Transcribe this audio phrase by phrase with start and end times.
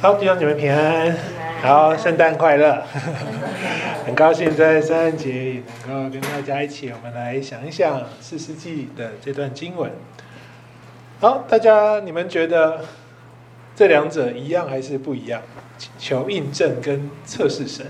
[0.00, 1.14] 好，弟兄姐妹平安，
[1.60, 2.82] 好，圣诞快乐！
[4.06, 9.92] 很高兴在圣诞节也能够跟大家一起，我们来想一想四世纪的这段经文。
[11.20, 12.82] 好，大家你们觉得
[13.76, 15.42] 这两者一样还是不一样？
[15.98, 17.86] 求印证跟测试神，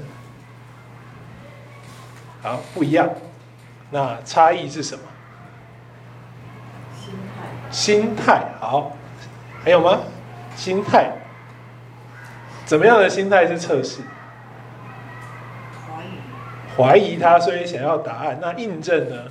[2.42, 3.08] 好，不一样。
[3.90, 5.02] 那差异是什么？
[6.96, 7.70] 心态。
[7.70, 8.96] 心态，好，
[9.62, 10.00] 还有吗？
[10.58, 11.12] 心态。
[12.66, 14.02] 怎么样的心态是测试？
[16.76, 18.38] 怀疑，他，所以想要答案。
[18.42, 19.24] 那印证呢？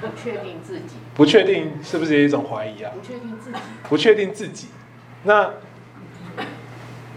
[0.00, 0.96] 不确定自己。
[1.14, 2.92] 不确定是不是一种怀疑啊？
[2.94, 3.58] 不确定自己。
[3.88, 4.68] 不确定自己。
[5.24, 5.50] 那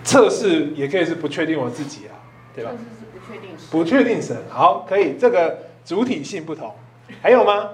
[0.04, 2.16] 测试也可以是不确定我自己啊，
[2.56, 2.72] 对吧？
[2.72, 3.68] 测试是不确定神。
[3.70, 5.16] 不确定神，好，可以。
[5.20, 6.74] 这个主体性不同，
[7.22, 7.70] 还有吗？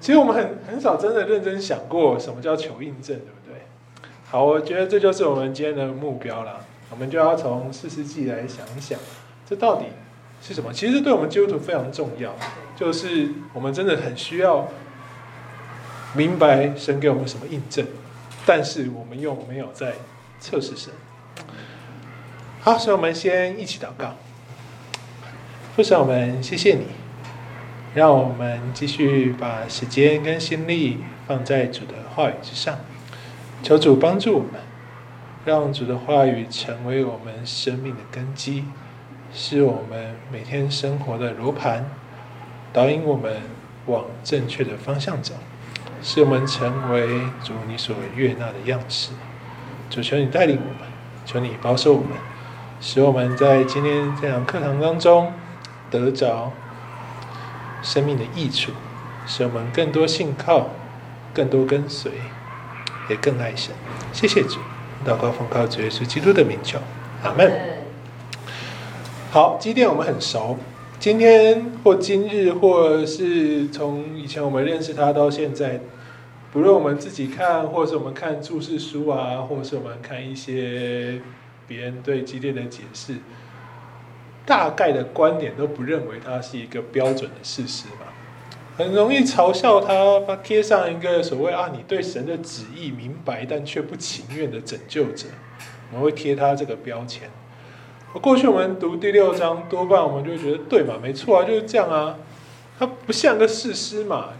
[0.00, 3.62] 其实我们很很少真的认真想过什么叫求印证，对不对？
[4.30, 6.64] 好，我觉得这就是我们今天的目标了。
[6.90, 8.98] 我们就要从士师记来想一想，
[9.46, 9.86] 这到底
[10.40, 10.72] 是什么？
[10.72, 12.34] 其实对我们基督徒非常重要，
[12.74, 14.68] 就是我们真的很需要
[16.14, 17.86] 明白神给我们什么印证，
[18.46, 19.94] 但是我们又没有在
[20.40, 20.92] 测试神。
[22.60, 24.14] 好，所以我们先一起祷告。
[25.76, 27.07] 父神，我们谢谢你。
[27.94, 32.78] 让我们继续把时间跟心力放在主的话语之上，
[33.62, 34.60] 求主帮助我们，
[35.44, 38.64] 让主的话语成为我们生命的根基，
[39.32, 41.86] 是我们每天生活的罗盘，
[42.72, 43.42] 导引我们
[43.86, 45.34] 往正确的方向走，
[46.02, 49.10] 使我们成为主你所悦纳的样式。
[49.88, 50.88] 主求你带领我们，
[51.24, 52.10] 求你保守我们，
[52.80, 55.32] 使我们在今天这堂课堂当中
[55.90, 56.52] 得着。
[57.82, 58.72] 生命的益处，
[59.26, 60.70] 使我们更多信靠，
[61.32, 62.12] 更多跟随，
[63.08, 63.74] 也更爱神。
[64.12, 64.58] 谢谢主，
[65.06, 66.78] 祷告奉靠主耶稣基督的名求，
[67.22, 67.78] 阿门。
[69.30, 70.58] 好，基甸我们很熟，
[70.98, 75.80] 今天或今日，或是从以前我们认识他到现在，
[76.52, 81.20] 不论我们自己看，或是我们看注释书啊，或是我们看一些
[81.66, 83.16] 别人对基甸的解释。
[84.48, 88.06] 大概的观点都不认为他是一个标准的士师嘛，
[88.78, 95.26] 很容易嘲笑他，他贴上一个所谓啊，你对神的旨意明白，但却不情愿的拯救者，
[95.92, 97.28] 我们会贴他这个标签。
[98.22, 102.16] 过去我们读第六章，多半我们就觉得对嘛，没错啊，就是这样啊，
[102.78, 104.30] 他不像个事师嘛，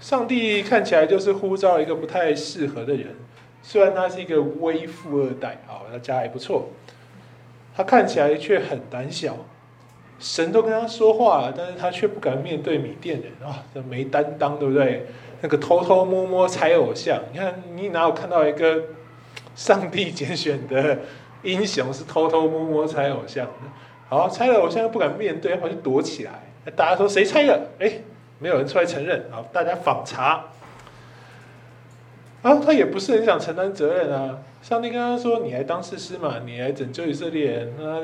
[0.00, 3.14] 上帝看起来就是呼召一个不太适合的人，
[3.62, 6.70] 虽然他是一个微富二代啊，他家还不错。
[7.76, 9.36] 他看起来却很胆小，
[10.18, 15.06] 神都跟他说话了，但是他却不敢面对米甸人啊，这没担当，对不对？
[15.40, 18.82] 那个偷偷摸摸猜偶像，你看你哪有看到一个
[19.54, 20.98] 上帝拣选的
[21.42, 23.48] 英雄是偷偷摸摸猜偶像？
[24.10, 26.32] 好，猜了偶像又不敢面对，他跑去躲起来。
[26.76, 27.68] 大家说谁猜的？
[27.78, 27.90] 哎，
[28.38, 29.24] 没有人出来承认。
[29.30, 30.44] 好，大家访查。
[32.42, 34.38] 啊，他也不是很想承担责任啊。
[34.62, 38.02] 上帝跟他说：“你来当士师嘛，你来拯救以色列。”那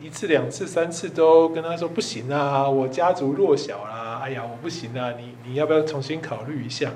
[0.00, 6.90] 一次、两次、三次都跟他说：“不行啊，我家族弱小啦，哎呀，我不行啊，你你要不要重新考虑一下？”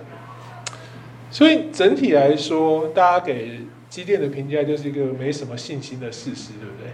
[1.31, 6.91] 所以整体来说，大家给基甸的评价就是一个没什么信心的士师，对不对？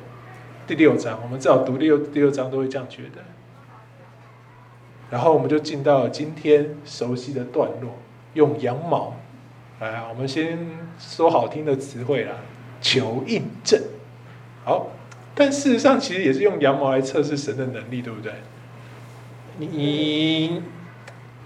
[0.67, 3.22] 第六章，我们至少读六第六章都会这样觉得。
[5.11, 7.99] 然后我们就进到了今天熟悉的段落，
[8.34, 9.17] 用羊毛。
[9.91, 10.56] 来，我们先
[10.97, 12.37] 说好听的词汇啦，
[12.81, 13.82] 求印证。
[14.65, 14.87] 好，
[15.34, 18.32] 但事实上其实也是用羊毛来测试神的能力，对不对？
[19.59, 20.62] 你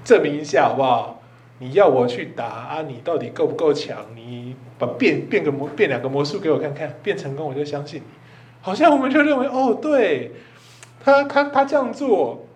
[0.05, 1.23] 证明一下好不好？
[1.61, 2.83] 你要我去打啊？
[2.83, 4.05] 你到底够不够强？
[4.15, 8.07] 你把变变个魔变两个魔术给我看看，变成功我就相信你。
[8.61, 10.33] 好像我们就认为哦，对，
[11.03, 12.47] 他他他这样做，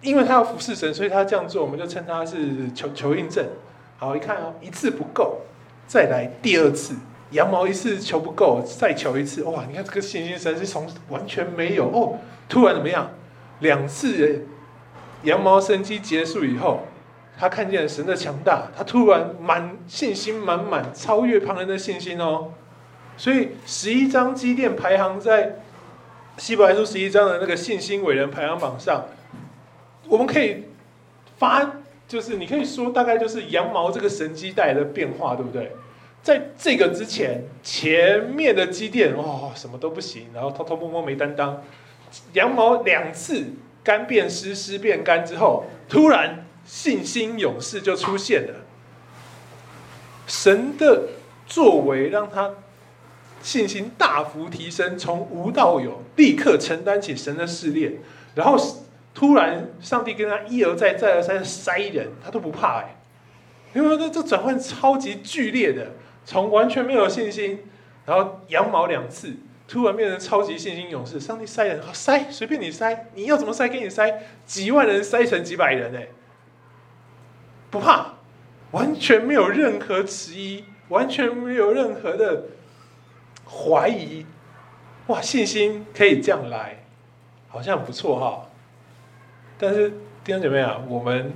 [0.00, 3.44] 因为他要服侍神，所以他这样做，我们就称他是求求印证。
[4.02, 5.42] 好，一看哦，一次不够，
[5.86, 6.96] 再来第二次，
[7.30, 9.64] 羊毛一次求不够，再求一次，哇！
[9.68, 12.18] 你看这个信心神是从完全没有哦，
[12.48, 13.08] 突然怎么样？
[13.60, 14.44] 两次
[15.22, 16.80] 羊毛生机结束以后，
[17.38, 22.50] 他看见神的强大，他突然满信心满满，超越旁人的信心哦。
[23.16, 25.60] 所以十一章基甸排行在
[26.38, 29.04] 希伯来书十一章的那个信心伟人排行榜上，
[30.08, 30.64] 我们可以
[31.38, 31.74] 发。
[32.12, 35.72] 就是你可以说，大概就是羊毛这个神迹带来的变化，对不对？
[36.22, 41.62] 在这个之前，前面的基甸哦，什么都不行，然后偷偷摸摸没担当。
[42.34, 43.46] 羊毛两次
[43.82, 48.56] 干变湿，湿变干之后，突然信心勇士就出现了。
[50.26, 51.08] 神的
[51.46, 52.56] 作为让他
[53.40, 57.94] 信心大幅提升，从无到有，立刻承担起神的试炼，
[58.34, 58.58] 然后
[59.14, 62.96] 突然上帝跟他一而再再而三塞人，他都不怕哎，
[63.74, 65.92] 因为这这转换超级剧烈的，
[66.24, 67.60] 从完全没有信心，
[68.06, 69.34] 然后羊毛两次，
[69.68, 76.08] 突然变成超级信心勇士，上帝塞人好塞，随便你塞，你要怎么塞给你塞，几万人塞成几百人哎，
[77.70, 78.14] 不怕。
[78.70, 82.44] 完全没有任何迟疑，完全没有任何的
[83.44, 84.24] 怀疑，
[85.08, 85.20] 哇！
[85.20, 86.82] 信心可以这样来，
[87.48, 88.48] 好像不错哈。
[89.62, 89.90] 但是
[90.24, 91.32] 弟兄姐妹啊，我们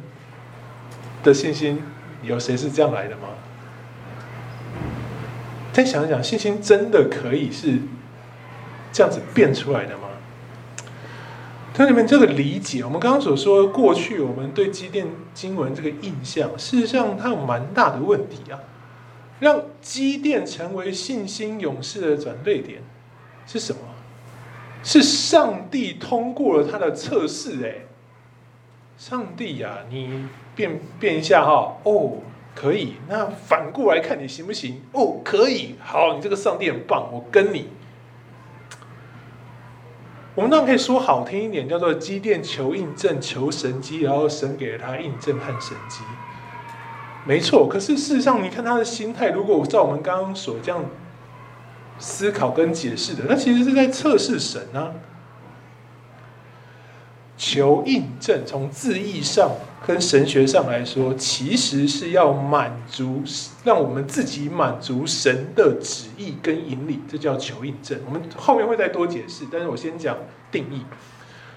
[1.23, 1.81] 的信心
[2.25, 3.29] 有谁是这样来的吗？
[5.73, 7.79] 再想一想，信心真的可以是
[8.91, 10.09] 这样子变出来的吗？
[11.73, 18.59] 同学们，这个理解，我们刚刚所说，过去我们对基甸经文这个印象，事实上它有蛮大的问题啊。
[19.39, 22.83] 让基甸成为信心勇士的转捩点
[23.47, 23.79] 是什么？
[24.83, 27.65] 是上帝通过了他的测试。
[27.65, 27.87] 哎，
[29.09, 30.27] 上帝呀、你
[30.57, 32.15] 变变一下哈，哦，
[32.57, 32.95] 可以。
[33.09, 34.83] 那反过来看你行不行？
[34.91, 35.77] 哦，可以。
[35.79, 37.69] 好，你这个上帝很棒，我跟你。
[40.35, 46.03] 我们当然可以说好听一点，叫做机电求印证、求神机，然后神给了他印证和神机，
[47.25, 47.69] 没错。
[47.69, 50.85] 可是事实上，你看他的心态，如果照我们刚刚所这样
[52.01, 54.91] 思考跟解释的，那其实是在测试神啊。
[57.37, 59.51] 求印证，从字义上
[59.87, 63.23] 跟神学上来说，其实是要满足，
[63.63, 68.01] 让我们自己满足神的旨意跟引领，这叫求印证。
[68.07, 70.17] 我们后面会再多解释，但是我先讲
[70.51, 70.83] 定义。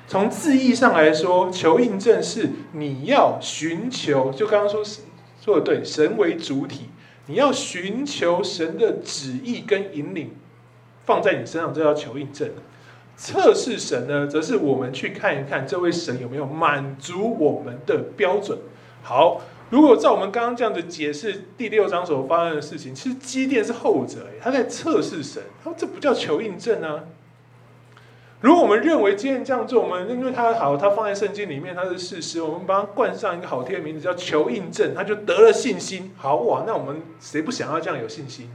[0.08, 4.84] 从字义上来说，求印证是你要寻求，就刚刚说
[5.40, 6.90] 说的对，神为主体，
[7.28, 10.32] 你要寻求神的旨意跟引领，
[11.06, 12.50] 放在你身上，这叫求印证。
[13.20, 18.58] 测试神呢，则是我们去看一看这位神有没有满足我们的标准。
[19.04, 25.44] 好，如果照我们刚刚这样子解释第六章所发生的事情，其实基甸是后者，他在测试神。
[25.62, 27.04] 他说这不叫求印证啊。
[28.40, 36.14] 如果我们认为基甸这样做，我们因为他好，他放在圣经里面，他是事实，我们帮他冠上一个好听的名字叫求印证，他就得了信心。
[36.16, 38.50] 好哇，那我们谁不想要这样有信心？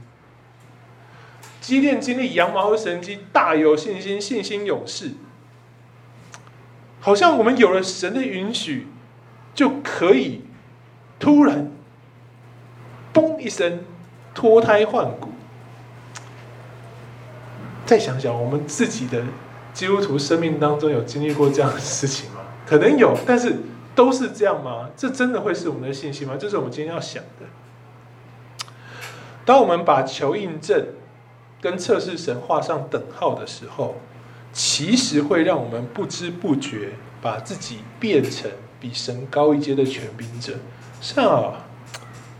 [1.65, 5.13] 基甸经历羊毛的神迹，大有信心，信心勇士，
[6.99, 8.85] 好像我们有了神的允许，
[9.55, 10.43] 就可以
[11.17, 11.71] 突然，
[13.11, 13.79] 嘣一声
[14.35, 15.31] 脱胎换骨。
[17.83, 19.23] 再想想，我们自己的
[19.73, 22.41] 基督徒生命当中有经历过这样的事情吗？
[22.67, 23.55] 可能有，但是
[23.95, 24.91] 都是这样吗？
[24.95, 26.35] 这真的会是我们的信心吗？
[26.39, 28.67] 这是我们今天要想的。
[29.43, 30.89] 当我们把求印证。
[31.65, 33.95] 跟测试神画上等号的时候，
[34.53, 36.91] 其实会让我们不知不觉
[37.23, 40.53] 把自己变成比神高一阶的权柄者。
[41.01, 41.65] 是啊，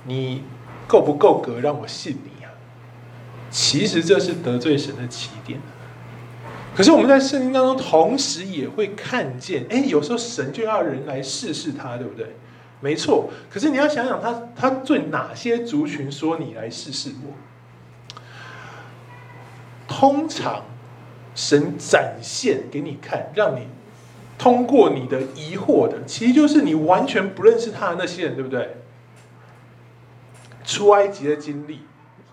[0.04, 0.44] 你
[0.86, 2.54] 够不够格让我信你啊？
[3.50, 5.60] 其实这是得罪神的起点。
[6.75, 12.36] 可是我们在圣经当中，同时也会看见，哎，有时候神就要人来试试他，对不对？
[12.80, 13.31] 没错。
[13.50, 17.34] 可是你要想想，他他对哪些族群说你来试试我？
[19.98, 20.66] 通常，
[21.34, 23.70] 神展现给你看，让你
[24.38, 28.75] 通过你的疑惑的，其实就是你完全不认识他的那些人，对不对？
[30.66, 31.80] 出埃及的经历，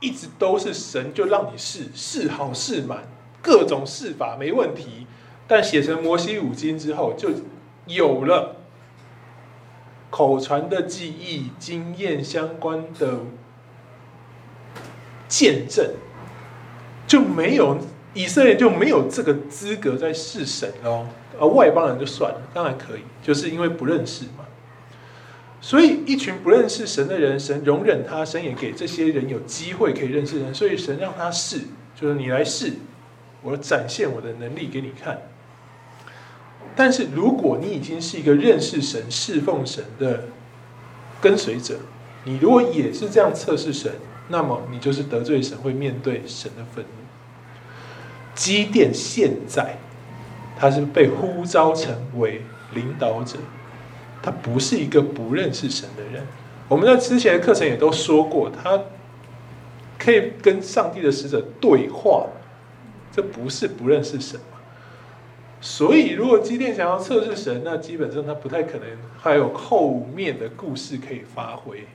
[0.01, 3.05] 一直都是神就让你试，试好试满，
[3.41, 5.07] 各种试法没问题。
[5.47, 7.31] 但写成摩西五经之后，就
[7.87, 8.57] 有了
[10.11, 13.21] 口传的记忆、经验相关的
[15.29, 15.93] 见证。
[17.13, 17.77] 就没有
[18.15, 21.07] 以色列就没有这个资格在试神哦，
[21.39, 24.47] 而外邦人就算了，当然可以，就是因为不认识嘛。
[25.61, 31.59] 所以一群不认识神的人，神容忍他，神也给这些人有机会可以认识人，所以神让他试，
[31.95, 32.73] 就是你来试，
[33.43, 35.21] 我展现我的能力给你看。
[36.75, 40.25] 但是如果你已经是一个认识神、侍奉神的
[41.21, 41.79] 跟随者，
[42.25, 43.93] 你如果也是这样测试神，
[44.29, 47.02] 那么你就是得罪神，会面对神的愤怒。
[48.35, 49.77] 基甸现在，
[50.57, 52.43] 他是被呼召成为
[52.75, 53.39] 领导者，
[54.23, 56.27] 他不是一个不认识神的人。
[56.69, 58.81] 我们在之前的课程也都说过，他
[59.99, 62.27] 可以跟上帝的使者对话，
[63.11, 64.41] 这不是不认识神？
[65.61, 71.87] 所以如果基甸想要测试神，那基本上他不太可能还有后面的故事可以发挥。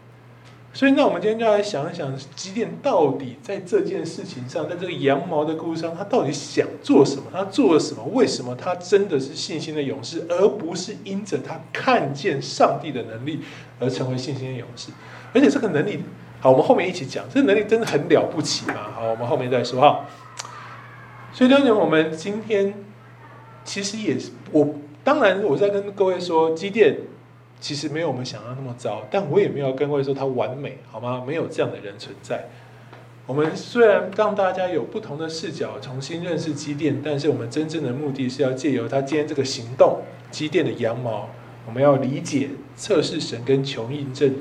[0.74, 7.24] 所以，那我们今天就来想一想，机电到底在这件事情上，在这个羊毛的故事上，他到底想做什么？
[7.34, 8.04] 他做了什么？
[8.14, 13.40] 为什么他真的是信心的勇士，而不是因着他看见上帝的能力
[13.80, 14.92] 而成为信心的勇士？
[15.34, 16.00] 而且这个能力，
[16.40, 18.92] 好，我们后面一起讲，这个能力真的很了不起嘛？
[18.94, 20.06] 好，我们后面再说哈。
[21.34, 22.76] 所以，当然我们今天
[23.64, 27.00] 其实也是我，当然我在跟各位说，机电。
[27.60, 31.24] 其实没有我们想象那么糟，但我也没有跟各位说他完美，好吗？
[31.26, 32.46] 没有这样的人存在。
[33.26, 40.00] 我们虽然让大家有不同的视角重新认识基甸，但是我们真正的目的是要借由他今天这个行动，
[40.32, 41.28] 基甸的羊毛，
[41.66, 44.34] 我们要理解测试神跟穷印证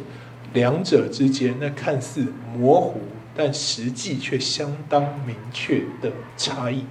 [0.53, 3.01] 两者之间那看似模糊，
[3.35, 6.85] 但实际却相当明确的差异。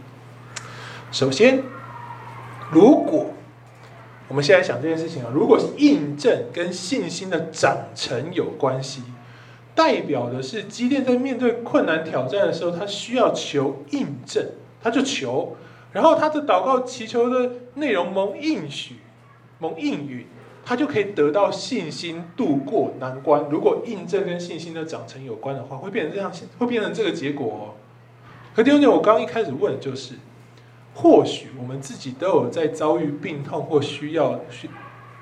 [1.11, 1.63] 首先，
[2.71, 3.27] 如果
[4.27, 9.03] 我们现在想这件事情啊，如果是印证跟信心的长成有关系，
[9.75, 14.43] 代表的是基甸在面对困难挑战的时候，他需要求印证，
[14.81, 15.55] 他就求，
[15.91, 18.95] 然后他的祷告祈求的内容蒙应许、
[19.59, 20.25] 蒙应允，
[20.65, 23.45] 他就可以得到信心度过难关。
[23.51, 27.63] 如果印证跟信心的长成有关的话，会变成这样，会变成这个结果哦。
[28.55, 30.15] 可弟兄姐妹，我刚刚一开始问的就是。
[30.95, 34.69] 或许我们自己都有在遭遇病痛或需要需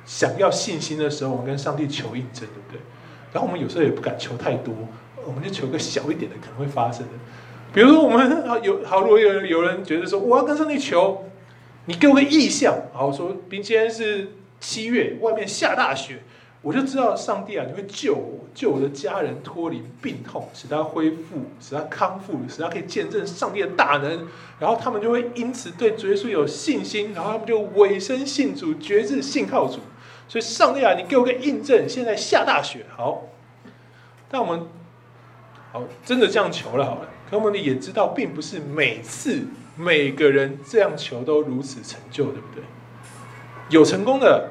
[0.05, 2.79] 想要信心的时候，我们跟上帝求印证，对不对？
[3.33, 4.71] 然后我们有时候也不敢求太多，
[5.25, 7.13] 我们就求个小一点的可能会发生的。
[7.73, 11.25] 比如说我们有好，如果有有人觉得说我要跟上帝求，
[11.85, 16.21] 你给我个意象，好说，今天是七月，外面下大雪。
[16.63, 24.29] 我就知道上帝啊，你会救我，救我的家人脱离病痛，使他恢复，使他康复，使他可以见证上帝的大能。
[24.59, 29.79] 然后他们就会因此对主耶稣有信心，然后他们就委身信主，决志信靠主。
[30.29, 33.23] 所以上帝啊，你给我个印证，现在下大雪，好。
[34.29, 34.65] 但我们
[35.73, 42.63] 好真的这样求了好了，可我们也知道，并不是每次每个人这样求都如此成就，对不对？
[43.67, 44.49] 有成功的。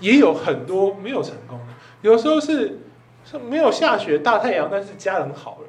[0.00, 2.80] 也有很多没有成功的，有时候是
[3.24, 5.68] 是没有下雪大太阳，但是家人好了；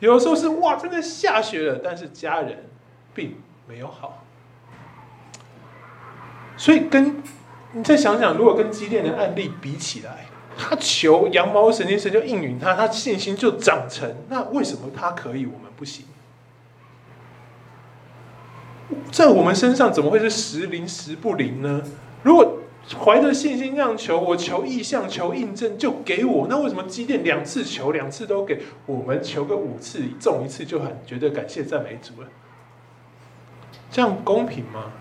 [0.00, 2.64] 有时候是哇，真的下雪了，但是家人
[3.14, 3.36] 并
[3.68, 4.24] 没有好。
[6.56, 7.22] 所以跟
[7.72, 16.06] 你再想想，如果跟基甸的案例比起来，他求羊毛神经神就应允他，他信心就长成，那为什么他可以，我们不行？
[19.10, 21.82] 在我们身上怎么会是时灵时不灵呢？
[22.22, 22.58] 如果
[22.94, 26.46] 怀着信心这样求，我求意向，求印证，就给我。
[26.48, 28.62] 那为什么基甸两次求，两次都给？
[28.86, 32.28] 我们求个五次，中一次就很觉得感谢赞美主了。
[33.90, 34.92] 这样公平吗？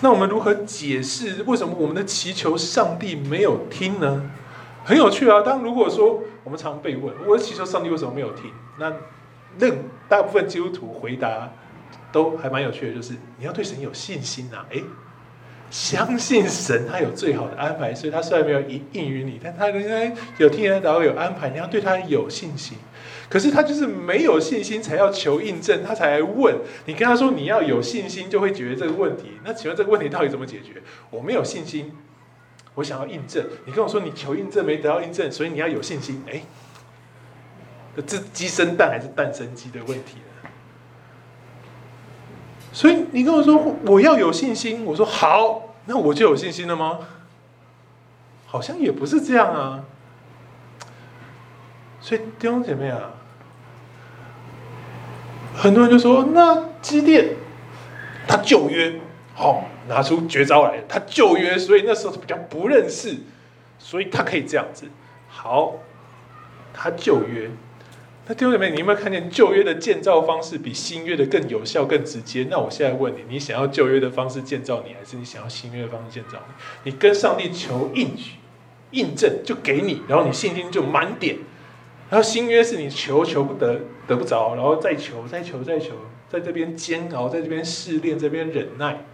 [0.00, 4.30] 那我们如何解释为什么我们的祈求上帝没有听呢？
[4.84, 5.40] 很有趣啊！
[5.42, 8.50] 当如果说我们常被问，我的祈求上帝为什么没有听？
[8.78, 8.92] 那
[9.58, 9.70] 那
[10.08, 11.52] 大部分基督徒回答
[12.12, 14.66] 都还蛮有趣的，就是你要对神有信心呐、啊。
[14.70, 14.84] 诶
[15.74, 21.50] 相信神，他有最好的安排，所以他虽然没有应应允你，但他应该有听人祷告有安排。
[21.50, 22.78] 你要对他有信心，
[23.28, 26.54] 可是他就是没有信心，才要求印证，他才来问
[26.86, 26.94] 你。
[26.94, 29.32] 跟他说你要有信心，就会解决这个问题。
[29.44, 30.80] 那请问这个问题到底怎么解决？
[31.10, 31.90] 我没有信心，
[32.76, 33.44] 我想要印证。
[33.66, 36.22] 你跟我说你求印证没得到印证，所以你要有信心。
[36.30, 36.40] 哎，
[38.06, 40.18] 这鸡生蛋还是蛋生鸡的问题。
[42.74, 46.98] 所以你跟我说我要有信心，我说好，那我就有信心了吗？
[48.46, 49.84] 好像也不是这样啊。
[52.00, 53.12] 所以弟兄姐妹啊，
[55.54, 57.36] 很多人就说那基甸
[58.26, 59.00] 他旧约，
[59.34, 63.18] 好，拿出绝招来，他旧约，所以那时候比较不认识，
[63.78, 64.86] 所以他可以这样子。
[65.28, 65.74] 好，
[66.72, 67.48] 他旧约。
[68.26, 72.46] 那弟兄姊妹，你有没有看见旧约的建造方式比新约的更有效、更直接？
[72.50, 76.38] 那我现在问你，你想要旧约的方式建造你，还是你想要新约的方式建造
[76.84, 76.90] 你？
[76.90, 78.36] 你跟上帝求应许、
[78.92, 81.36] 印证，就给你，然后你信心就满点。
[82.08, 85.90] 然后新约是你求求不得、得不着，然后再求、再求、再求，
[86.30, 89.04] 在这边煎熬，在这边试炼，这边忍耐，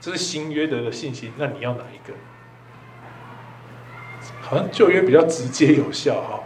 [0.00, 1.32] 这是新约的信心。
[1.38, 2.14] 那你要哪一个？
[4.40, 6.40] 好像旧约比较直接有效哈。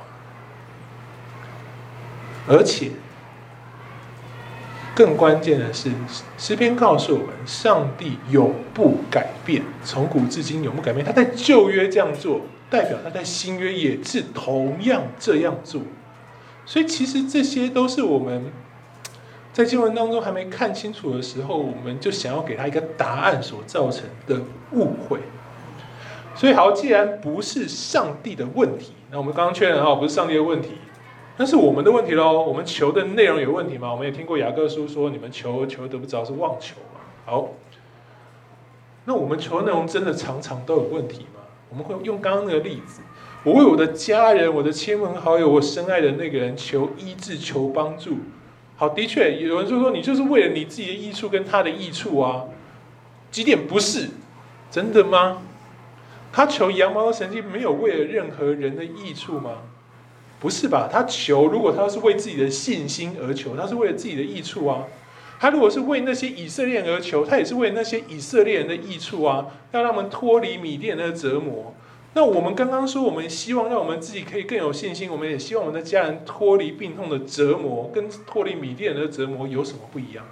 [2.49, 2.91] 而且，
[4.95, 5.91] 更关键的是，
[6.37, 11.05] 诗篇告诉我们，上帝永不改变，从古至今永不改变。
[11.05, 15.83] 他在旧约这样做，代表他在新约也是同样这样做。
[16.67, 18.53] 所以，其实这些都是我们
[19.53, 24.41] 在经文当中还没看清楚的时候，我们就想要给他一个答案，所造成的
[24.73, 25.21] 误会。
[26.35, 30.71] 所以好，既然不是上帝的问题，那我们刚刚确认哈，不是上帝的问题，
[31.41, 32.43] 那是我们的问题喽。
[32.43, 33.91] 我们求的内容有问题吗？
[33.91, 37.01] 我们也听过雅各书说，你们求求得不着是妄求嘛。
[37.25, 37.49] 好，
[39.07, 41.41] 那我们求的内容真的常常都有问题吗？
[41.71, 43.01] 我们会用刚刚那个例子，
[43.43, 48.19] 我为我的家人、我的亲朋好友、我深爱的那个人求医治、求帮助。
[48.77, 52.45] 好，的确，有人就说你就是为了你自己的益处跟他的益处啊。
[53.31, 54.11] 几点不是？
[54.71, 55.41] 真的吗？
[56.31, 59.53] 他求羊毛的神迹没有为了任何人的益处吗？
[60.41, 60.89] 不是吧？
[60.91, 64.85] 他求，如果他是为自己的信心而求，他是为了自己的益处啊。
[65.39, 71.75] 他如果是为那些以色列人而求，他也是为那些以色列人的益处啊，要让他们脱离米甸的折磨。
[72.15, 80.25] 那我们刚刚说，我们希望让我们自己可以更有信心，我们也希望我们的家人脱离病痛的折磨，跟脱离米甸人的折磨有什么不一样？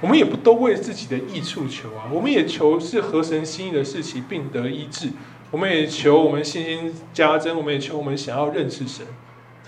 [0.00, 5.10] 我们也不都为自己的益处求啊，我们也求是合神心意的事情，并得医治。
[5.50, 9.06] 我们也求我们信心加增，我们也求我们想要认识神。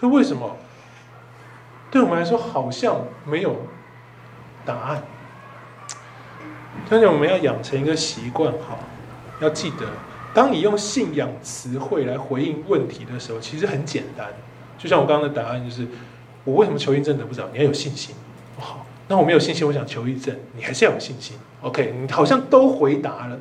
[0.00, 0.56] 这为什么？
[1.90, 3.56] 对我们来说好像没有
[4.64, 5.02] 答案。
[6.88, 8.78] 但是我们要养成一个习惯，哈。
[9.40, 9.86] 要记得，
[10.34, 14.26] 当你用信仰词汇来回应问题的时候，其实很简单。
[14.76, 15.86] 就像我刚刚的答案，就是
[16.44, 17.48] 我为什么求医证得不着？
[17.52, 18.14] 你要有信心。
[18.58, 21.36] 好，那我没有信心，我想求医证，你还是要有信心。
[21.62, 23.38] OK，你好像都回答了，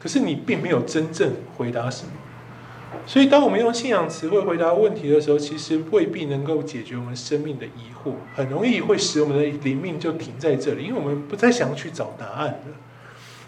[0.00, 2.12] 可是你并没有真正回答什么。
[3.04, 12.58] 所以，当我们用信仰词汇回答问题的时候，其实未必能够解决我们生命的疑惑，很容易会使我们的灵命就停在这里，因为我们不再想要去找答案了。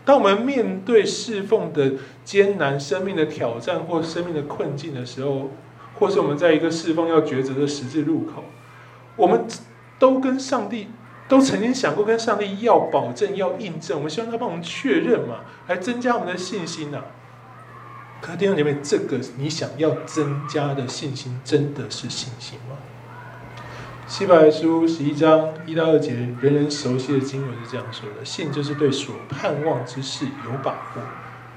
[0.05, 1.93] 当我们面对侍奉的
[2.25, 5.51] 艰难、生命的挑战或生命的困境的时候，
[5.99, 8.45] 或是我们在一个侍奉要抉择的十字路口，
[9.17, 9.45] 我们
[9.99, 10.89] 都跟上帝
[11.29, 17.05] 都曾经想过跟上帝要保证、要印证，我们希望他帮我们确认嘛，来增加我们的信心呐、
[18.21, 22.77] 可是弟兄姐妹，这个你想要增加的信心，真的是信心吗？
[24.07, 31.03] 希伯来书十一章一到二节，人人熟悉的经文是这样说的：信就是对所盼望之事有把握，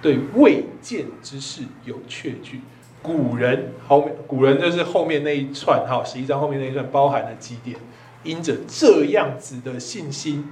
[0.02, 2.60] 对未见之事有确据。
[3.02, 7.78] 古人后面，古人就是后面那一串，哈，十一章后面那一串包含了几点？
[8.24, 10.48] 因着这样子的信心，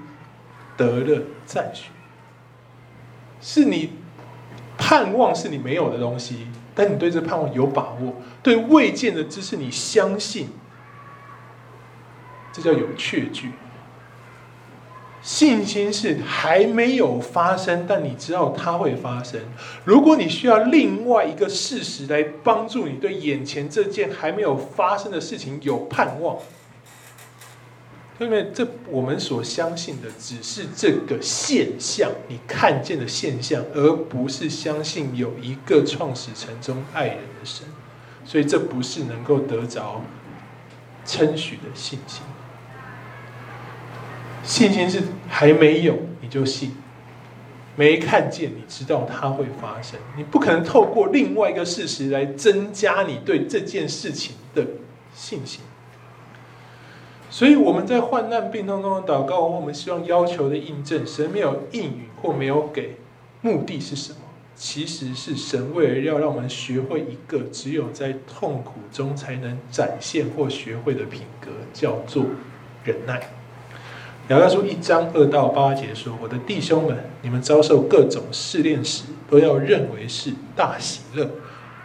[0.76, 1.92] 得了赞许。
[3.42, 3.92] 是你
[4.78, 10.50] 盼望是你没有的东西，但你对这盼望有把握，对未见的知识你相信。
[12.52, 13.52] 这叫有确据。
[15.22, 19.40] 信心是还没有发生，但你知道它会发生。
[19.84, 26.38] 如果你需要另外一个事实来帮助你对眼前这件还没有发生的事情有盼望，
[28.20, 37.66] 因为这我们所相信的只是这个现象，你看见的现象，而不是相信有一个创始成终爱人的神。
[38.26, 40.04] 所以这不是能够得着
[41.06, 42.22] 称许的信心。
[44.44, 46.76] 信心是还没有你就信，
[47.76, 54.68] 没看见你知道它会发生，你不可能透过另外一个事实来增加你对这件事情的
[55.16, 55.62] 信心。
[57.30, 62.98] 所以我们在患难病痛中的祷告，我们希望要求的印证，神没有应允或没有给，
[63.42, 64.18] 目的是什么？
[64.56, 72.26] 其实是神为了要让我们学会一个只有在痛苦中才能展现或学会的品格，叫做
[72.84, 73.30] 忍耐。
[74.28, 81.30] 雅各书一章二到八节说：“我的弟兄们，你们遭受各种试炼时，都要认为是大喜乐，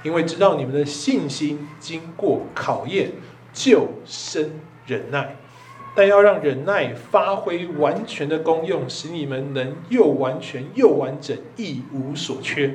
[0.03, 3.13] 因为知道你们的信心经过考验，
[3.53, 4.51] 就生
[4.87, 5.37] 忍耐。
[5.97, 12.75] 但要让忍耐发挥完全的功用，使你们能又完全又完整，一无所缺。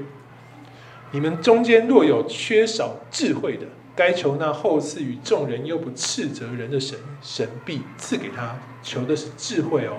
[1.11, 8.57] 你们中间若有缺少智慧的，该求那厚赐与众人又不斥责人的神，神必赐给他。
[8.81, 9.97] 求的是智慧哦。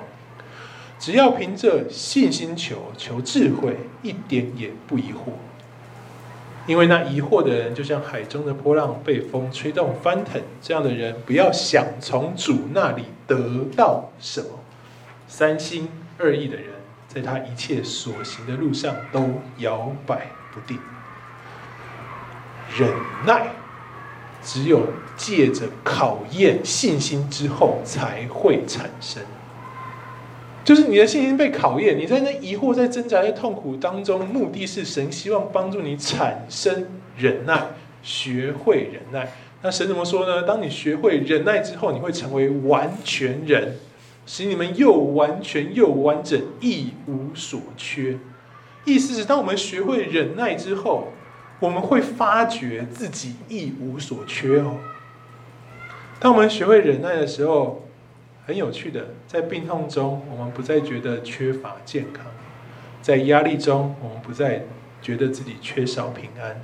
[0.98, 5.32] 只要凭着信心求，求智慧，一点也不疑惑。
[6.70, 10.40] 因为那疑惑的人，就像海中的波浪，被风吹动翻腾。
[10.62, 14.46] 这样的人，不要想从主那里得到什么。
[15.26, 16.66] 三心二意的人，
[17.08, 20.78] 在他一切所行的路上都摇摆不定。
[22.78, 22.88] 忍
[23.26, 23.48] 耐。
[24.42, 29.22] 只有借着考验信心之后，才会产生。
[30.64, 37.68] 就是你的信心被考验，你在那疑惑、在挣扎、在痛苦当中，目的是神希望帮助你产生忍耐，
[38.02, 39.32] 学会忍耐。
[39.62, 40.44] 那神怎么说呢？
[40.44, 43.76] 当你学会忍耐之后，你会成为完全人，
[44.26, 48.18] 使你们又完全又完整，一无所缺。
[48.84, 51.08] 意思是，当我们学会忍耐之后，
[51.58, 54.76] 我们会发觉自己一无所缺哦。
[56.18, 57.86] 当我们学会忍耐的时候，
[58.46, 62.24] 很有趣的，在病痛中，我们不再觉得缺乏健康；
[63.00, 64.64] 在压力中，我们不再
[65.00, 66.60] 觉得自己缺少平安。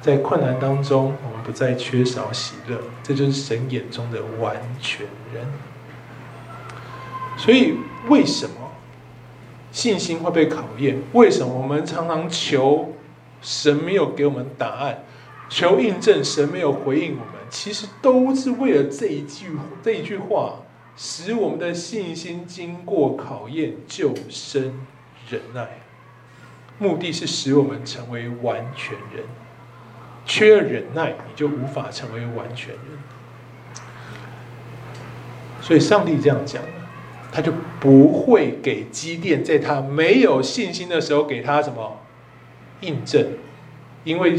[0.00, 5.46] 在困难当中，我们不再缺少喜乐，这就是神眼中的完全人。
[7.36, 7.74] 所以，
[8.08, 8.54] 为什么
[9.70, 10.98] 信心会被考验？
[11.12, 12.94] 为什么我们常常求
[13.42, 15.04] 神没有给我们答案，
[15.50, 17.34] 求印证神没有回应我们？
[17.50, 19.48] 其实都是为了这一句
[19.82, 20.60] 这一句话，
[21.02, 24.86] 使我们的信心经过考验，就生
[25.30, 25.66] 忍耐。
[26.78, 29.24] 目的是使我们成为完全人。
[30.26, 32.84] 缺了忍耐，你就无法成为完全人。
[35.62, 36.62] 所以上帝这样讲，
[37.32, 41.98] 他就不会给积淀在他没有信心的时候给他什么
[42.82, 43.26] 印证，
[44.04, 44.36] 因为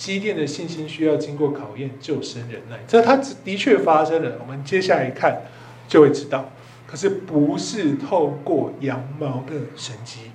[0.00, 2.78] 基甸的信心需要经过考验，就生忍耐。
[2.88, 5.42] 这他的确发生了，我们接下来看
[5.86, 6.50] 就会知道。
[6.86, 10.30] 可是不是透过羊毛的神迹，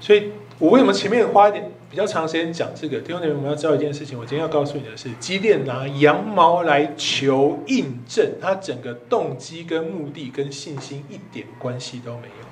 [0.00, 1.70] 所以我为什么前面花一点？
[1.88, 4.18] 比较长时间讲这个，弟兄姊妹，我们要知道一件事情。
[4.18, 12.46] 我今天要告诉你的是，基甸拿羊毛来求印证，他整个动机跟目的跟信心一点关系都没有。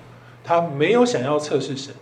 [0.45, 1.95] 他没有想要测试神，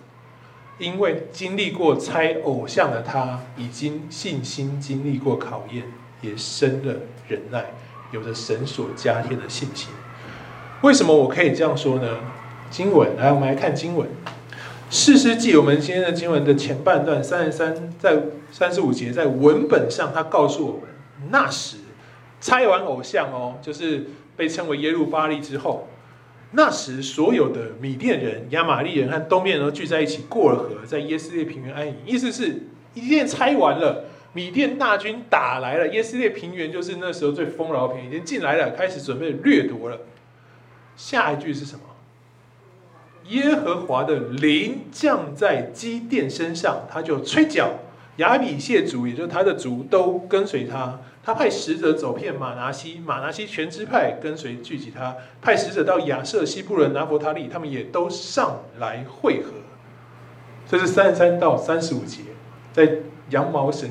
[0.78, 5.84] 因为经历过猜偶像的他，已经信心经历过考验，
[6.20, 6.94] 也生了
[7.26, 7.66] 忍耐，
[8.12, 9.88] 有着神所加添的信心。
[10.82, 12.18] 为什么我可以这样说呢？
[12.70, 14.08] 经文，来，我们来看经文。
[14.90, 20.82] 士师记，我们今天的经文的前半段三十三，在三十五节，在文本上，他告诉我们，
[21.30, 21.78] 那时
[22.40, 25.88] 拆完偶像哦，就是被称为耶路巴力之后，
[26.52, 31.94] 那时所有的米甸人、亚玛力人和东面人都聚在一起，过了河，在耶斯列平原安营。
[32.06, 32.62] 意思是，
[32.94, 39.98] 一甸拆完了，米甸大军打来了，耶斯列平原就是那时候最丰饶的平原，已经进来了，开始准备掠夺了。
[40.96, 41.82] 下一句是什么？
[43.24, 47.74] 耶和华的灵降在基甸身上，他就吹角，
[48.18, 51.00] 亚比谢族，也就是他的族，都跟随他。
[51.24, 55.16] 他派使者走遍马拿西，马拿西全支派跟随聚集他。
[55.42, 59.50] 派使者到亚设、西布伦、拿弗他利，他们也都上来会合。
[60.66, 62.20] 这是三十三到三十五节，
[62.72, 62.90] 在
[63.30, 63.90] 羊毛神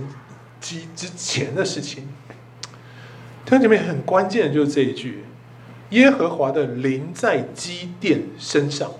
[0.59, 2.07] 迹之前的事情。
[3.45, 5.23] 弟兄姐妹，很关键的就是这一句：
[5.91, 8.91] 耶和华的灵在基甸身上。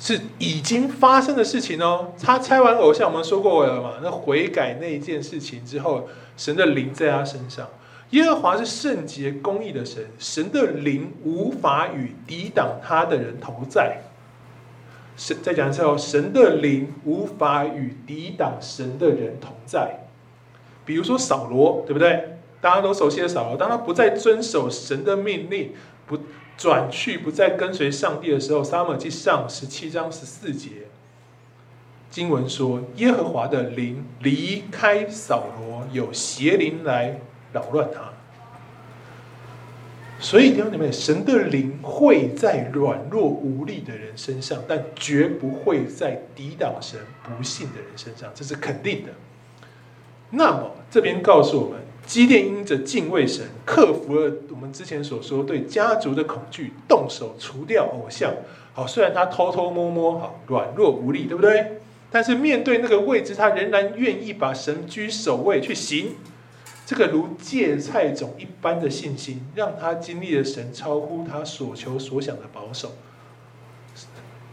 [0.00, 2.12] 是已经发生的事情哦。
[2.20, 3.92] 他拆完偶像，我们说过了嘛？
[4.02, 6.08] 那悔改那一件事情之后，
[6.38, 7.68] 神的灵在他身上。
[8.10, 13.98] 耶和华是圣洁公义的神，神的灵无法与抵挡他的人同在。
[15.16, 20.06] 神再讲一次哦，神的灵无法与抵挡神的人同在。
[20.84, 22.38] 比如说扫罗，对不对？
[22.60, 25.72] 大家都熟悉的扫罗，当他不再遵守神的命令，
[26.06, 26.18] 不。
[26.60, 30.88] 转去不再跟随上帝的时候，撒母记上十七章十四节，
[32.10, 37.18] 经文说：耶和华的灵离开扫罗，有邪灵来
[37.54, 38.12] 扰乱他。
[40.18, 49.12] 所以弟兄姊妹，神的灵会在软弱无力的人身上，但绝不会在抵挡神不信的人身上，这是肯定的。
[50.28, 51.80] 那么这边告诉我们。
[52.10, 58.34] 基甸因着敬畏神，克服了我们之前所说对家族的恐惧，动手除掉偶像。
[58.74, 61.78] 好，虽然他偷偷摸摸，好软弱无力，对不对？
[62.10, 66.16] 但是面对那个位置，他仍然愿意把神居首位去行。
[66.84, 72.90] 这个如芥菜种一般的信心，让他经历了神超乎他所求所想的保守。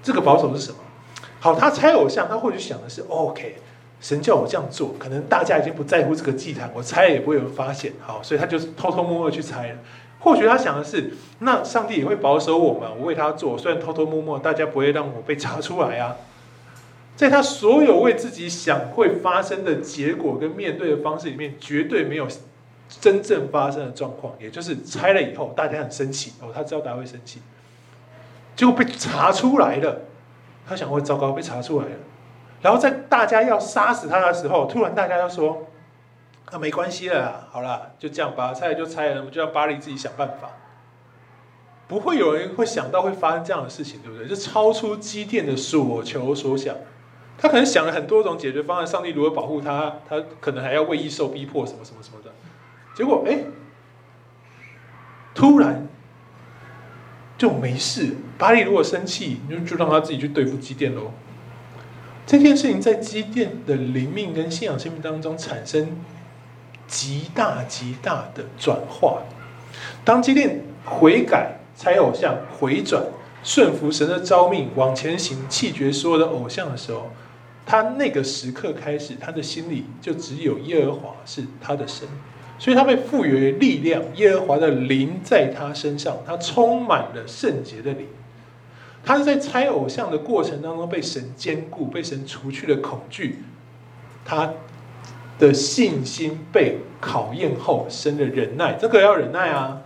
[0.04, 0.78] 这个保守是什么？
[1.39, 3.56] 好，他拆偶像，他或许想的是 OK。
[4.00, 7.94] 神叫我这样做，可能大家已经不在乎这个祭坛，我拆也不会有人发现。
[8.00, 9.76] 好，所以他就偷偷摸摸去拆了。
[10.20, 16.16] 或许他想的是，那上帝也会保守我们，我为他做，虽然偷偷摸摸，大家不会让我被查出来啊。
[17.16, 22.28] 在他所有为自己想会发生的结果跟面对的方式里面，绝对没有
[23.02, 27.42] 真正发生的状况，也就是拆了以后，大家很生气哦，他知道大家会生气，
[28.56, 30.02] 结果被查出来了，
[30.68, 31.92] 他想会糟糕，被查出来了。
[32.62, 35.67] 然后在大家要杀死他的时候，突然大家就说
[36.52, 40.50] ：“啊，没关系了，好了，就这样吧，拆了就拆了，我就让巴黎自己想办法。”
[41.88, 44.28] 不会有人会想到会发生这样的事情，对不对？
[44.28, 46.76] 就超出基甸的所求所想，
[47.38, 52.32] 他可能想了很多种解决方案，上帝如何保护他，他可能还要为义受逼迫什么什么什么的。
[52.93, 53.39] 结果哎，
[55.34, 55.88] 突然
[57.38, 58.17] 就没事。
[58.38, 61.13] 巴黎如果生气，就就让他自己去对付基甸喽。
[62.28, 65.98] 这件事情在基甸的灵命跟信仰生命当中产生
[66.86, 69.24] 极大极大的转化。
[70.04, 73.02] 当基甸悔改、拆偶像、回转、
[73.44, 77.10] 顺服神的召命、往前行、弃绝所有的偶像的时候，
[77.66, 82.06] 他那个时刻开始，他的心里就只有耶和华是他的神，
[82.60, 88.06] 所以他被赋予力量，耶和华的灵在他身上，他充满了圣洁的灵。
[89.08, 93.38] 他是在拆偶像的过程当中被神坚固，被神除去了恐惧，
[94.26, 94.54] 他
[95.39, 99.84] 的信心被考验后生了忍耐，这个要忍耐啊，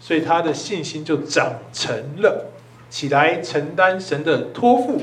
[0.00, 2.50] 所以他的信心就长成了，
[2.88, 5.02] 起来承担神的托付，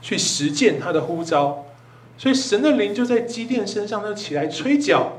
[0.00, 1.66] 去实践他的呼召，
[2.16, 5.18] 所以神的灵就在基甸身上，就起来吹角，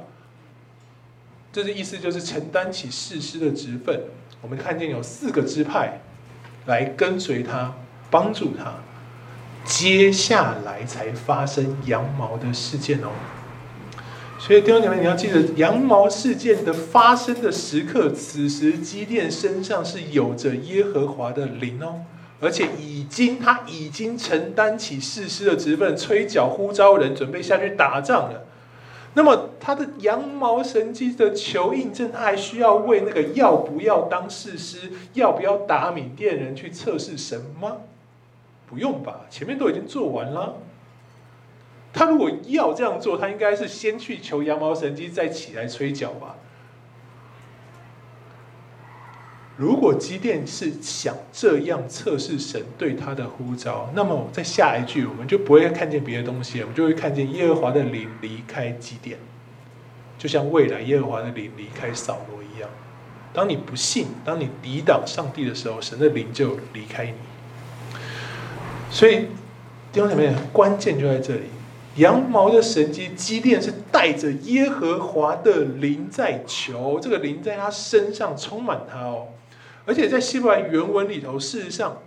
[1.53, 4.01] 这个意思就是承担起士师的职分。
[4.41, 6.01] 我们看见有四个支派。
[6.67, 7.73] 来跟随他，
[8.11, 8.75] 帮助他。
[9.65, 13.09] 接下来才发生羊毛的事件哦。
[14.39, 22.01] 所以弟兄姐妹，你要记得羊毛事件的发生的时刻，此时基甸身上是有着耶和华的灵哦，
[22.39, 28.45] 而且已经他已经承担起士师的职分，吹角呼召人，准备下去打仗了。
[29.17, 37.77] 那么他的羊毛神机的求印证，他还需要为那个要不要当士师，要不要打缅甸人去测试神吗？
[38.69, 40.57] 不用吧，前面都已经做完了。
[41.91, 46.35] 他如果要这样做，他应该是先去求羊毛神机，再起来吹角吧。
[49.57, 59.17] 如果基甸是想这样测试神对他的呼召，那么在下一句我们就不会看见别的东西，我们就会看见耶和华的灵离开基甸，
[60.15, 62.69] 就像未来耶和华的灵离开扫罗一样。
[63.33, 67.13] 当你不信，当你抵挡上帝的时候，神的灵就离开你。
[68.91, 69.25] 所以
[69.91, 71.45] 弟兄姐妹，关键就在这里：
[71.95, 79.29] 羊毛的神迹，基甸是带着耶和华的灵在求，这个灵在他身上充满他哦。
[79.87, 82.03] 而且在希伯来原文里头，事实上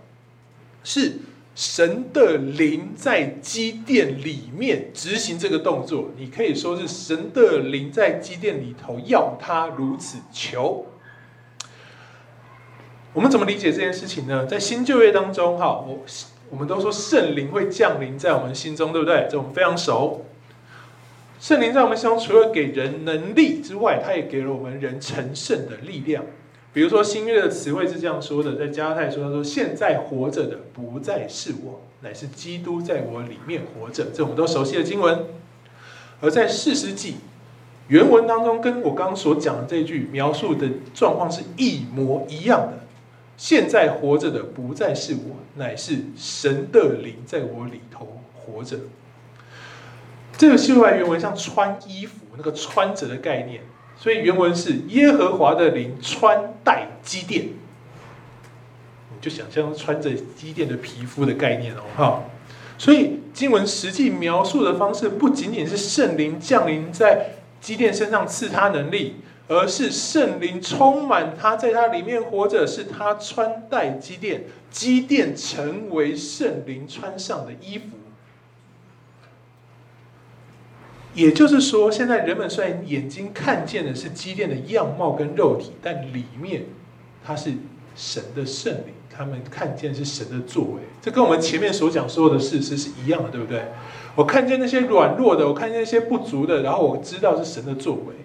[0.83, 1.17] 是
[1.55, 6.11] 神的灵在基殿里面执行这个动作。
[6.15, 10.85] 你可以说是神的灵在基殿里头要他如此求。
[13.13, 14.45] 我们怎么理解这件事情呢？
[14.45, 16.05] 在新旧约当中，哈，我
[16.51, 19.27] 我们都说圣灵会降临在我们心中，对不对？
[19.29, 20.25] 这我们非常熟。
[21.39, 26.23] 圣灵在我们心中，除了给人能力之外，他也给了我们人成圣的力量。
[26.73, 34.05] 比如说新约的词汇是这样说的，在加泰说，他说现在活着的不再是我，乃是基督在我里面活着。
[34.13, 35.25] 这我们都熟悉的经文。
[36.21, 37.15] 而在四世纪
[37.89, 42.79] 原文当中，跟我刚刚所讲的这句描述的状况是一模一样的。
[43.35, 48.77] 现在活着的不再是我，乃是神的灵在我里头活着。
[50.37, 53.63] 这个希伯来原文像穿衣服那个穿着的概念。
[54.01, 57.49] 所以原文是耶和华的灵穿戴基甸，
[59.09, 62.23] 你就想象穿着基甸的皮肤的概念哦，哈。
[62.79, 77.85] 所以经文实际描述的方式不仅仅是圣灵降临在基甸身上赐他能力，而是圣灵充满他，在他里面活着，是他穿戴基甸，基甸成为圣灵穿上的衣服。
[81.13, 86.65] 也就是说，现在人们虽然眼睛看见的是基甸的样貌跟肉体，但里面
[87.25, 87.51] 它是
[87.95, 90.81] 神的圣灵，他们看见是神的作为。
[91.01, 93.65] 这跟我们前面所讲所有的事实是一样的，对不对？
[94.15, 98.15] 我看见那些软弱的，我看见那些不足的，然后我知道是神的作为。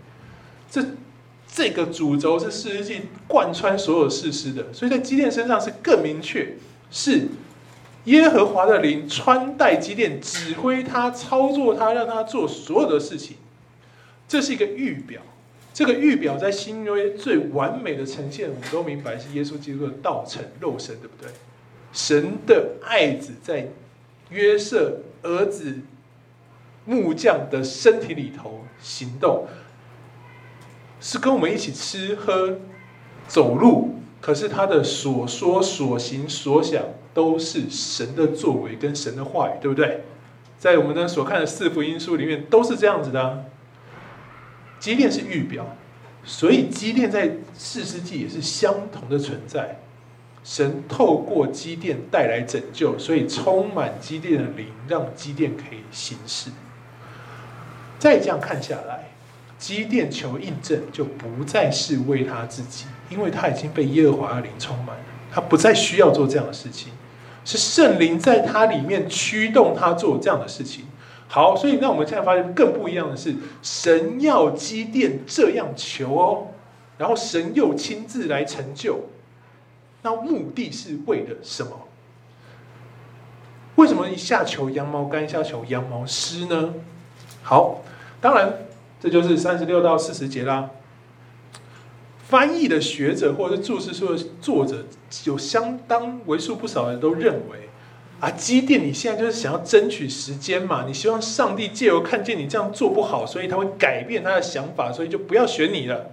[0.71, 0.85] 这
[1.47, 6.57] 这个主轴是士师记贯穿所有事实的，所以在基甸身上是更明确
[6.91, 7.29] 是。
[8.07, 13.37] 耶和华的灵穿戴基甸，指挥他、操作他，让他做所有的事情。
[14.27, 15.23] 这是一个预表。
[15.75, 21.31] 这个预表在新约最完美的呈现，我们都明白是耶稣基督的道成肉身，对不对？
[21.93, 23.69] 神的爱子在
[24.31, 25.81] 约瑟儿子
[26.85, 29.47] 木匠的身体里头行动，
[31.01, 32.59] 是跟我们一起吃喝
[33.27, 33.97] 走路。
[34.21, 36.85] 可是他的所说、所行、所想。
[37.17, 40.05] 都是神的作为跟神的话语，对不对？
[40.59, 43.39] 在我们的所看的四福音书里面，都是这样子的啊。
[44.79, 45.75] 基甸是预表，
[46.23, 49.81] 所以基甸在四世纪也是相同的存在。
[50.45, 56.51] 神透过基甸带来拯救，所以充满基甸的灵，让基甸可以行事。
[57.99, 59.09] 再这样看下来，
[59.59, 66.93] 基甸求印证就不再是为他自己，因为他已经被耶和华的灵充满了，他不再需要做这样的事情，
[67.47, 70.85] 是圣灵在他里面驱动他做这样的事情。
[71.29, 76.49] 好，所以那我们现在发现更不一样的是，神要基甸这样求哦，
[76.99, 79.01] 然后神又亲自来成就。
[80.03, 81.73] 那目的是为了什么？
[83.77, 86.75] 为什么一下求羊毛干，一下求羊毛湿呢？
[87.43, 87.83] 好，
[88.21, 88.55] 当然
[89.01, 90.71] 这就是三十六到四十节啦。
[92.29, 94.85] 翻译的学者或者是注释书的作者，
[95.25, 97.69] 有相当为数不少的人都认为，
[98.19, 106.11] 啊，基甸你现在就是想要争取时间嘛，你希望上帝借由看见你这样做不好，所以他会改变他的想法，所以就不要选你了。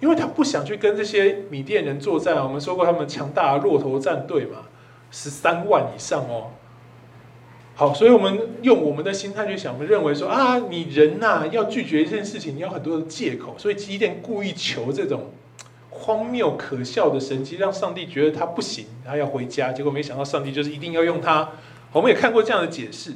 [0.00, 4.62] 因为他不想去跟这些米甸人作战，我们说过他们强大的骆驼战队嘛，
[5.10, 6.52] 十三万以上哦。
[7.76, 15.32] 好，所以我们用我们的心态去想，我们认为说啊，你人呐、要拒绝一件事情，你有很多的借口，所以基甸故意求这种
[15.90, 19.72] 荒谬可笑的神迹，让上帝觉得他不行，他要回家。
[19.72, 21.50] 结果没想到上帝就是一定要用他。
[21.90, 23.14] 我们也看过这样的解释。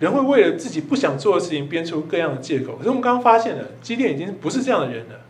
[0.00, 5.20] 人会为了自己不想做的事情编出各样的借口，可是我们刚刚发现了，基甸已经不是这样的人了。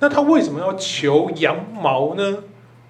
[0.00, 2.42] 那他为什么要求羊毛呢？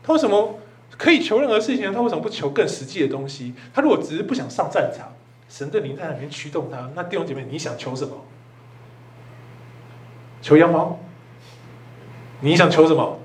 [0.03, 0.59] 他为什么
[0.97, 1.93] 可以求任何事情？
[1.93, 3.55] 他为什么不求更实际的东西？
[3.73, 5.13] 他如果只是不想上战场，
[5.49, 8.25] 神的灵在那边驱动他，那弟兄姐妹，你想求什么？
[10.41, 11.01] 求羊毛？
[12.41, 13.19] 你想求什么？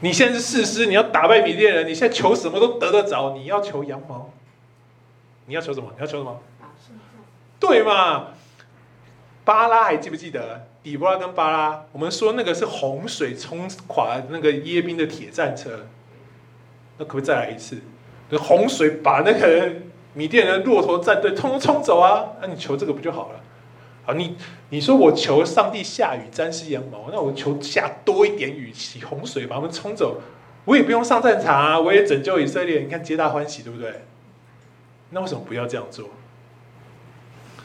[0.00, 4.30] 你现在是士师，你要打败米甸人，你现在求什么都得得着，你要求羊毛？
[5.46, 5.90] 你要求什么？
[5.96, 6.40] 你要求什么？
[7.60, 8.28] 对嘛？
[9.44, 10.66] 巴拉还记不记得？
[10.82, 15.86] 底波拉跟巴拉，我们说那个是洪水冲垮那个耶宾的铁战车，
[16.98, 17.78] 那可不可以再来一次？
[18.38, 19.72] 洪水把那个
[20.14, 22.32] 米甸人骆驼战队通通冲走啊！
[22.42, 23.40] 那你求这个不就好了？
[24.04, 24.36] 好，你
[24.70, 30.20] 你说我求上帝下雨沾湿羊毛，那我求下多一点雨，起洪水把他们冲走，
[30.64, 34.02] 我也不用上战场啊，我也拯救以色列，你看皆大欢喜，对不对？
[35.10, 36.10] 那为什么不要这样做？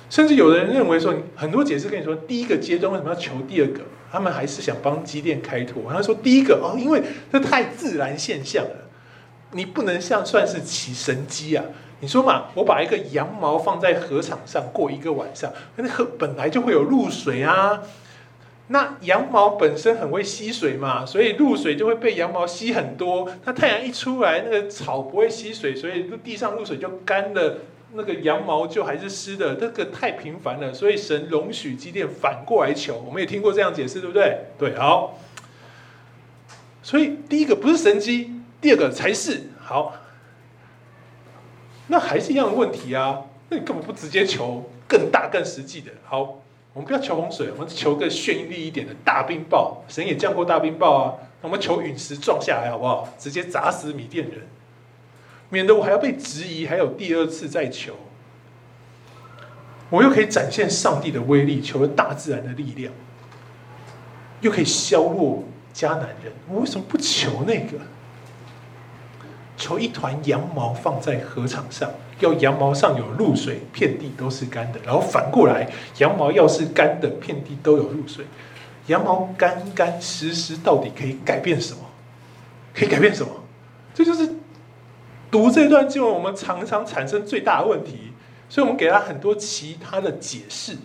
[0.09, 3.81] 甚至有的人认为说，很多解释跟你说，第一个阶段为什么要求第二个？
[4.11, 5.91] 他们还是想帮基甸开拓。
[5.91, 8.82] 他说第一个哦，因为这太自然现象了，
[9.53, 11.63] 你不能像算是起神机啊。
[11.99, 17.81] 你说嘛，我把一个羊毛放在禾场上过一个晚上，那禾本来就会有露水啊。
[18.67, 23.29] 那羊毛本身很会吸水嘛，所以露水就会被羊毛吸很多。
[23.45, 27.59] 那太阳一出来，那个草不会吸水，所以地上露水就干了。
[27.95, 34.39] 那个羊毛就还是湿的，这个太频繁了，所以神容许基甸反过来求，我们也听过这样解释，对不对？
[34.57, 35.19] 对，好。
[36.81, 38.32] 所以第一个不是神机，
[38.63, 39.93] 第二个才是好。
[41.87, 45.91] 那还是一样的问题啊，那你根本不直接求更大、更实际的。
[46.05, 46.39] 好，
[46.71, 49.79] 我们不要求洪水，我们求个绚丽一点的大冰雹。
[49.89, 53.09] 神也降过大冰雹啊，我们求陨石撞下来好不好？
[53.19, 54.47] 直接砸死米甸人。
[55.49, 57.93] 免得我还要被质疑，还有第二次再求，
[59.89, 62.93] 我又可以展现上帝的威力，求了大自然的力量，
[64.39, 67.77] 又可以削弱迦南人，我为什么不求那个？
[69.57, 71.89] 求一团羊毛放在禾场上，
[72.19, 74.79] 要羊毛上有露水，遍地都是干的。
[74.85, 78.25] 然后反过来，羊毛要是干的，遍地都有露水。
[78.87, 81.79] 羊毛干干湿湿，到底可以改变什么？
[82.73, 83.31] 可以改变什么？
[83.93, 84.35] 这就是。
[85.31, 88.13] 读这段经文，我们常常产生最大的问题，
[88.47, 90.77] 所以我们给他很多其他的解释。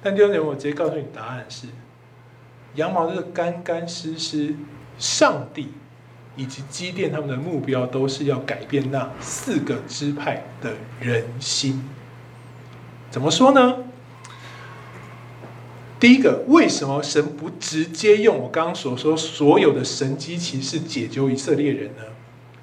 [0.00, 1.66] 但弟兄姐妹，我直接告诉你答案是：
[2.76, 4.54] 羊毛就是干干湿湿，
[5.00, 5.72] 上帝
[6.36, 11.82] 以及基甸他们的目标都是要改变那四个支派的人心。
[13.10, 13.78] 怎么说呢？
[15.98, 22.02] 第一个，为什么神不直接用我刚刚所说所有的神机骑士解救以色列人呢？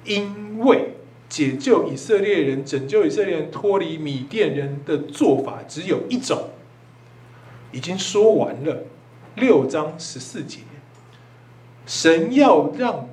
[0.04, 0.94] 因为
[1.28, 6.50] 解救以色列人、拯救以色列人脱离米甸人的做法只有一种，
[7.72, 8.84] 已经说完了。
[9.34, 10.60] 六章十四节，
[11.86, 13.08] 神要让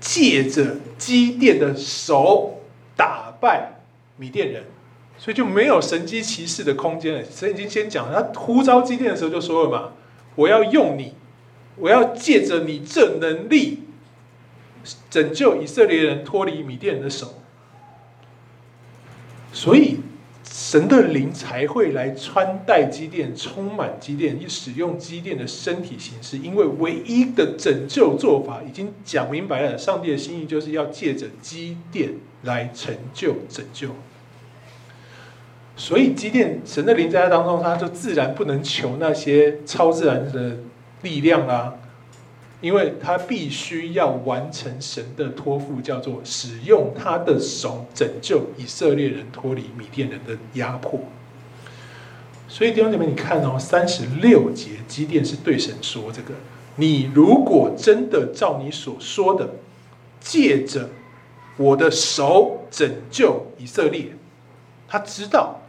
[0.00, 2.60] 借着基甸的手
[2.96, 3.80] 打败
[4.16, 4.64] 米甸人，
[5.18, 7.24] 所以就没有神机奇士的空间了。
[7.24, 9.92] 神已经先讲，他呼召基甸的时候就说了嘛
[10.36, 11.14] ：“我要用你，
[11.76, 13.84] 我要借着你这能力。”
[15.10, 17.34] 拯救以色列人脱离米甸人的手，
[19.52, 19.98] 所以
[20.70, 26.36] 神的灵才会来穿戴基甸，充满基甸，使用基甸的身体形式。
[26.36, 32.10] 因为唯一的拯救做法已经讲明白了，上帝的心意就是要借着基甸
[32.42, 33.88] 来成就拯救。
[35.74, 40.58] 所以基甸神的灵在他当中，他就自然不能求那些超自然的
[41.00, 41.76] 力量啦，
[42.60, 51.00] 因为他必须要完成神的托付，叫做使用他的手拯救以色列人脱离米甸人的压迫。
[52.48, 56.34] 所以弟兄姐妹，你看哦，三十六节基甸是对神说：“这个，
[56.76, 59.50] 你如果真的照你所说的，
[60.18, 60.88] 借着
[61.58, 64.06] 我的手拯救以色列，
[64.88, 65.60] 他知道。”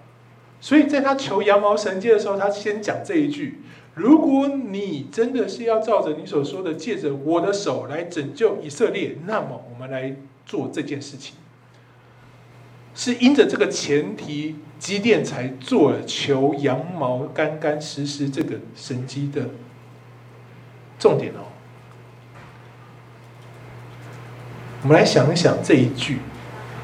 [0.61, 3.61] 所以在他求羊毛神迹的时候，他先讲这一句：
[3.99, 11.35] 如果你真的是要照着你所说的，借着我的手来拯救以色列，那么我们来做这件事情。
[12.95, 19.49] 是因着这个前提，基甸才做了求羊毛干干湿湿这个神迹的
[20.97, 21.51] 重点哦。
[24.81, 26.19] 我们来想一想这一句。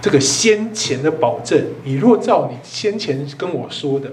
[0.01, 4.11] 这个先前的保证，你若照你先前跟我说的，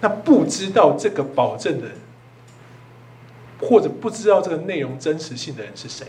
[0.00, 1.88] 那不知道这个保证的，
[3.60, 6.06] 或者不知道这个内容真实性的人是谁？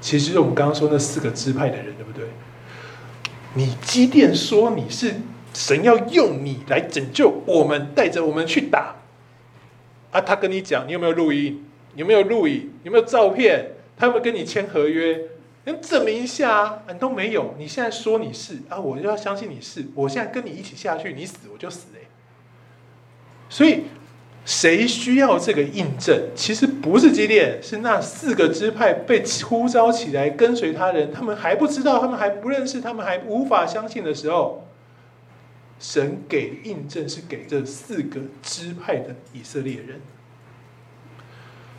[0.00, 2.26] 其实我们刚刚说那四个支派的人，对不对？
[3.54, 5.14] 你机电说你是
[5.54, 8.96] 神要用你来拯救我们，带着我们去打，
[10.10, 11.64] 啊，他跟你讲，你有没有录音？
[11.94, 12.70] 有没有录影？
[12.84, 13.72] 有没有照片？
[13.96, 15.18] 他有没有跟你签合约？
[15.64, 16.82] 能证明一下啊？
[16.92, 19.86] 你都没有，你现在说你是啊，我就要相信你是。
[19.94, 21.86] 我现在跟你一起下去，你死我就死。
[23.48, 23.84] 所以
[24.44, 26.28] 谁需要这个印证？
[26.34, 34.66] 其实不是基甸，是那四个支派被呼召起来跟随他人，他们还不知道，他们还不认识，他们还无法相信的时候，
[35.78, 40.00] 神给印证是给这四个支派的以色列人。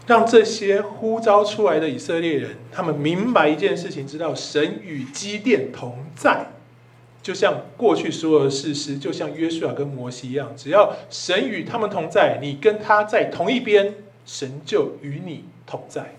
[0.07, 6.47] 让这些呼召出来的以色列人，他们明白一件事情，知道神与基甸同在，
[7.29, 13.93] 就像过去所有的事实，就像约书亚跟摩西一样，只要神与他们同在，你跟他在同一边，
[14.25, 16.15] 神就与你同在。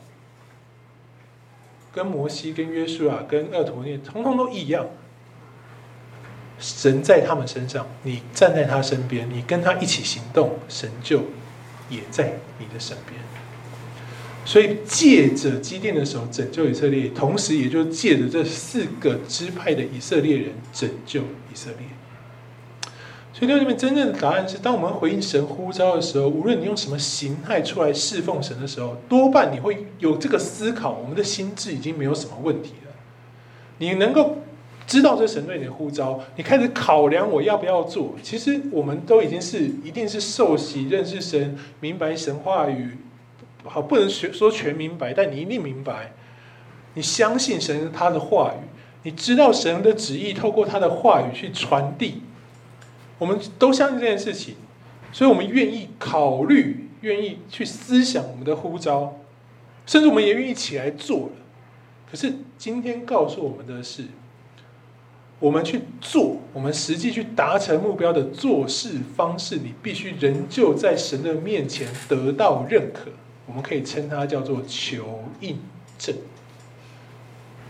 [1.92, 4.86] 跟摩西、跟约书亚、跟二陀念，通通都一样。
[6.60, 11.22] 神在他们身上，你站在他身边，你跟他一起行动，神就
[11.88, 13.20] 也在你的身边。
[14.44, 21.86] 所以借着基甸的手拯救以色列，同时也就借着这四个支派的以色列人拯救以色列。
[23.32, 30.98] 所以六这边真正的答案是：当我们回应神呼召的时候，无论你用什么形态出来侍奉神的时候，多半你会有这个思考。
[31.00, 32.92] 我们的心智已经没有什么问题了。
[33.78, 34.38] 你能够
[34.86, 38.14] 知道这神对你的呼召，你开始考量我要不要做。
[38.22, 42.98] 其实我们都已经是一定是受洗认识神，明白神话语。
[43.64, 46.12] 好，不能学说全明白，但你一定明白。
[46.94, 48.66] 你相信神他的话语，
[49.04, 52.22] 你知道神的旨意，透过他的话语去传递。
[53.18, 54.56] 我们都相信这件事情，
[55.12, 59.18] 所以我们愿意考虑，愿意去思想我们的呼召，
[59.86, 61.32] 甚至我们也愿意起来做了。
[62.10, 64.04] 可是今天告诉我们的是，
[65.38, 73.10] 我们去做，我们实际去达成目标的做事方式，你必须仍旧在神的面前得到认可。
[73.50, 75.58] 我们可以称它叫做求印
[75.98, 76.14] 证，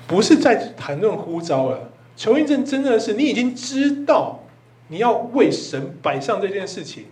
[0.07, 1.91] 不是在谈论呼召了。
[2.15, 4.41] 求印证真的是你已经知道
[4.89, 7.07] 你要为神摆上这件事情，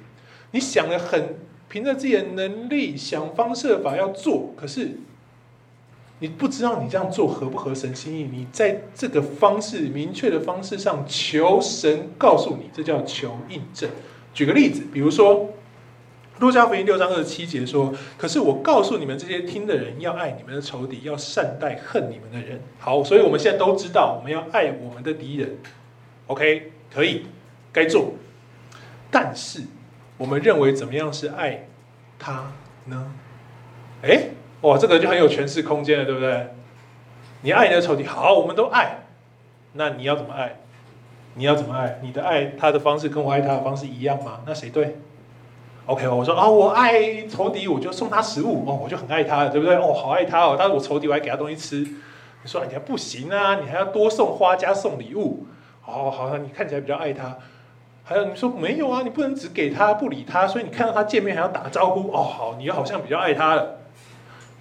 [0.50, 1.36] 你想得很，
[1.70, 4.98] 凭着自己的能力想方设法要做，可是
[6.18, 8.24] 你不知道你这样做合不合神心意。
[8.24, 13.88] 你在这个方式明确的方式上求神告诉你，这叫求印证。
[14.34, 15.54] 举个例子，比如说。
[16.38, 25.58] 路加福音六章二十七节说：“可是我告诉你们这些听的人，要爱你们的仇敌，要善待恨你们的人。”好，所以我们现在都知道，我们要爱我们的敌人。
[26.28, 27.26] OK，可以，
[27.72, 28.12] 该做。
[29.10, 29.62] 但是，
[30.16, 31.66] 我们认为怎么样是爱
[32.18, 32.52] 他
[32.84, 33.12] 呢？
[34.02, 34.28] 哎，
[34.60, 36.50] 哇，这个就很有诠释空间了，对不对？
[37.42, 39.06] 你爱你的仇敌，好，我们都爱。
[39.72, 40.60] 那你要怎么爱？
[41.34, 41.98] 你要怎么爱？
[42.02, 44.42] 你的爱他的方式跟我爱他的方式一样吗？
[44.46, 44.98] 那谁对
[45.88, 49.74] ？OK，我说啊，我爱仇敌，我就送他食物哦，我就很爱他，对不对？
[49.74, 51.78] 哦，好爱他哦，但是我仇敌，我还给他东西吃。
[51.80, 55.46] 你说你还不行啊，你还要多送花加送礼物。
[55.86, 57.38] 哦，好像你看起来比较爱他。
[58.04, 62.12] 还有你说没有啊，你不能只给他不理他，所以你看到他见面还要打招呼。
[62.12, 63.78] 哦，好，你好像比较爱他了。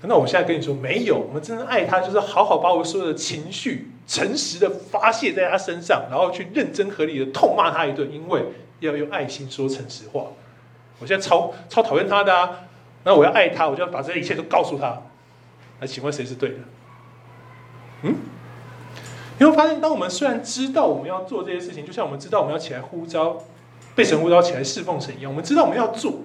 [0.03, 8.43] 那我现在跟你说，没有，我们真的爱他，就是好好把我所有的情绪诚实的发泄在他身上，然后去认真合理的痛骂他一顿，因为
[8.80, 10.28] 要用爱心说诚实话。
[10.99, 12.67] 我现在超超讨厌他的啊，
[13.03, 15.01] 那我要爱他，我就要把这一切都告诉他。
[15.79, 16.55] 那请问谁是对的？
[18.03, 18.15] 嗯？
[19.39, 23.43] 你会发现，当我们虽然知道我们要做这些事情，就像我们知道我们要起来呼召，
[23.93, 26.21] 被神呼召起来侍奉神一样，我们知道我们要做，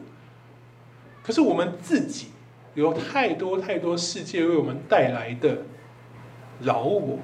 [1.22, 2.28] 可是我们自己
[2.72, 5.58] 有太多太多世界为我们带来的
[6.62, 7.18] 扰我，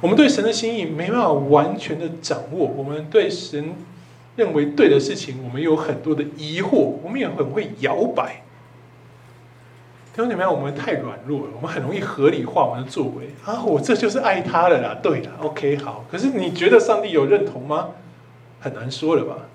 [0.00, 3.74] 我们对神的心意没办法完全的掌握，我们对神
[4.36, 8.42] 认为对的事情，我们有很多的疑惑，我们也很会摇摆。
[10.14, 13.64] 弟兄姊妹，我们太软弱了，我们很容易合理化我们的作为啊！
[13.64, 16.04] 我这就是爱他了啦，对啦，OK，好。
[16.10, 17.90] 可是你觉得上帝有认同吗？
[18.60, 19.48] 很难说了吧。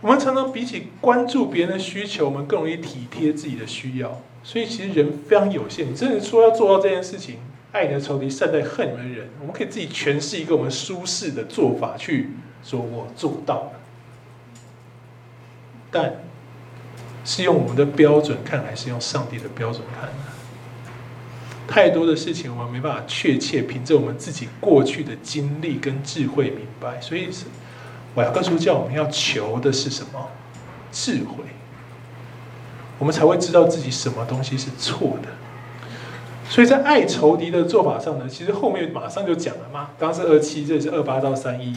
[0.00, 4.20] 我们常常比起关注别人的需求，我们更容易体贴自己的需要。
[4.42, 5.90] 所以其实人非常有限。
[5.90, 7.36] 你真的说要做到这件事情，
[7.70, 12.30] 爱你的仇敌，善待恨你们的人，我们可以自己诠释一个我们舒适的做法，去
[12.64, 13.72] 说我做到了。
[15.90, 16.14] 但
[17.24, 20.24] 是用我们的标准看，还是用上帝的标准看呢？
[21.66, 27.46] 太多的事情我们没办法确切凭着我们自己过去的经历跟智慧明白，所以是
[28.16, 30.28] 雅各书叫我们要求的是什么？
[30.92, 31.44] 智慧，
[32.98, 35.28] 我们才会知道自己什么东西是错的。
[36.48, 39.90] 所以在爱仇敌的做法上呢，其实后面马上就讲了嘛。
[39.98, 41.74] 刚刚是二七，这是二八到三一，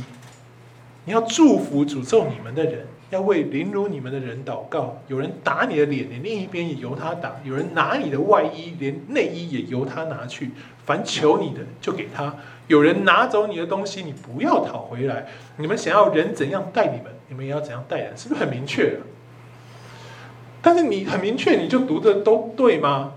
[1.07, 2.85] 你要祝福诅咒你们的人。
[3.09, 5.01] 要为凌辱你们的人祷告。
[5.07, 10.51] 有人打你的脸，你另一边也由他打；有人拿你的外衣，连内衣也由他拿去。
[10.85, 12.33] 凡求你的，就给他；
[12.67, 15.25] 有人拿走你的东西，你不要讨回来。
[15.55, 18.99] 你们想要人怎样待你们，你们也要怎样待人，是不是很明确？
[20.61, 23.13] 但是你很明确，你就读的都对吗？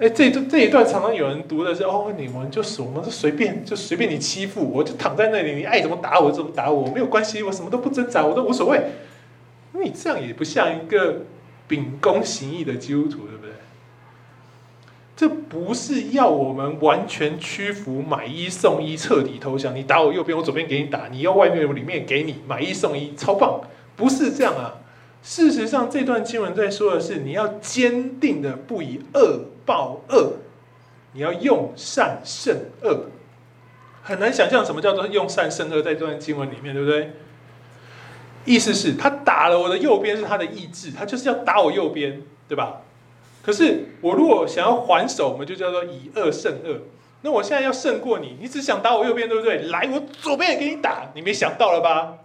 [0.00, 8.80] 哎，这这这一段常常有人读的是哦，你们就我们就随便就随便你欺负我，就躺在那里，你爱怎么打我怎么打我，没有关系，我什么都不挣扎，我都无所谓。
[9.72, 11.22] 你这样也不像一个
[11.66, 13.52] 秉公行义的基督徒，对不对？
[15.16, 19.74] 这不是要我们完全屈服，买一送一，彻底投降。
[19.74, 23.60] 你打我右边，我左边给你打；你要外面，我里面给你，买一送一，超棒！
[23.96, 24.76] 不是这样啊。
[25.20, 30.32] 事实上，这段经文在说的是，你要坚定的不以恶报恶，
[31.12, 33.10] 你要用善胜恶。
[34.02, 37.12] 很难想象什么叫做用善胜恶，在这段经文里面，对不对？
[38.46, 42.80] 意思是，他打了我的右边是他的意志，他就是要打我右边，对吧？
[43.42, 46.80] 可是我如果想要还手，我们就叫做以恶胜恶。
[47.20, 49.62] 那我现在要胜过你，你只想打我右边，对不对？
[49.68, 52.18] 来，我左边也给你打，你没想到了吧？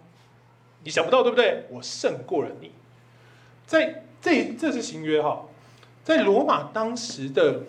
[0.83, 1.65] 你想不到，对不对？
[1.69, 2.71] 我胜过了你。
[3.65, 5.43] 在这这是行约哈，
[6.03, 7.61] 在罗马当时的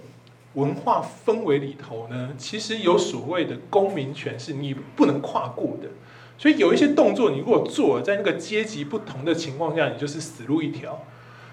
[0.54, 5.88] 文化氛围里头呢，其实有所谓的公民权是你不能跨过的，
[6.36, 11.04] 所以有一些动作你如果做了，在那个阶级不同的情况下，你就是死路一条，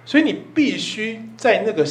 [0.05, 1.85] 所以你必须在那个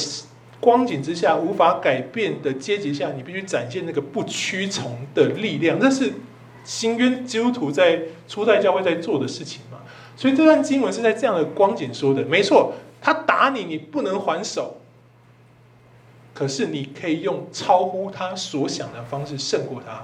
[0.59, 6.11] 光景之下无法改变的阶级下，你必须展现那个不屈从的力量，这是
[6.65, 9.79] 新约基督徒在初代教会在做的事情嘛。
[10.17, 12.73] 所以这段经文是在这样的光景说的，没错。
[13.03, 14.80] 他打你，你不能还手，
[16.41, 20.03] 可是你可以用超乎他所想的方式胜过他。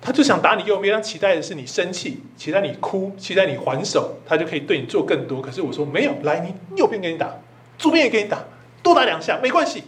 [0.00, 5.40] 他就想打你右边，他期待的是你生气，期待你哭，期待你还手，他就可以对你做更多。
[5.40, 7.30] 可是我说没有，来，你右边给你打，
[7.78, 8.40] 左边也给你打，
[8.82, 9.84] 多打两下没关系。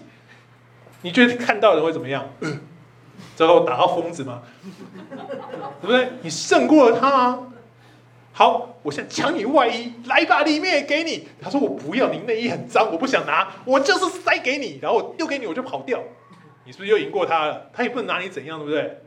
[1.03, 2.25] 你觉得看到的会怎么样？
[3.35, 4.43] 最后打到疯子吗？
[5.81, 6.11] 对不对？
[6.22, 7.39] 你胜过了他啊。
[8.37, 11.28] 好，我现在抢你外衣，来吧，里面也给你。
[11.41, 16.03] 他说我不要，你内衣很脏，我不想拿，我就是塞给你，然后丢给你，我就跑掉。
[16.64, 17.70] 你是不是又赢过他了？
[17.72, 18.99] 他也不能拿你怎样，对不对？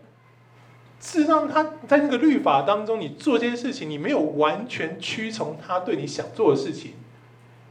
[1.01, 6.93] 事实上，他在那个律法当中，你做这些事情，你没有完全屈从他对你想做的事情，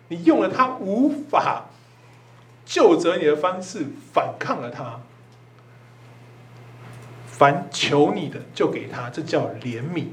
[0.08, 1.70] 你用了他无法
[2.66, 5.00] 救责你的方式反抗了他。
[7.26, 10.08] 凡求你的，就给他，这叫怜悯。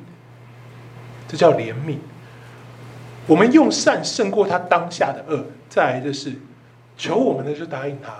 [1.27, 1.97] 这叫怜悯。
[3.25, 5.45] 我们用善胜过他当下的恶。
[5.69, 6.31] 再来就是
[6.95, 8.13] 求我们的就答应他。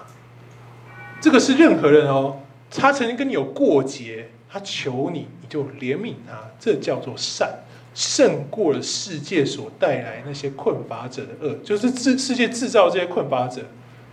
[1.22, 2.39] 这个是任何人哦，
[2.72, 6.49] 他曾经跟你有过节，他求你，你就怜悯他。
[6.60, 7.60] 这叫做善，
[7.93, 13.62] 胜过了世界所带来那些困乏者的恶，就是世世界制造这些困乏者，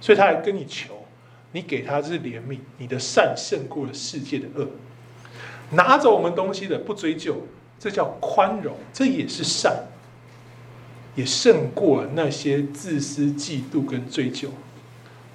[0.03, 1.07] 所以他来跟你求，
[1.53, 4.69] 你给他这是怜悯，你的善胜过了世界的恶。
[5.71, 7.47] 拿走我们东西的不追究。
[7.81, 9.75] 这叫宽容，这也是善，
[11.15, 14.51] 也胜过那些自私、嫉妒跟追究。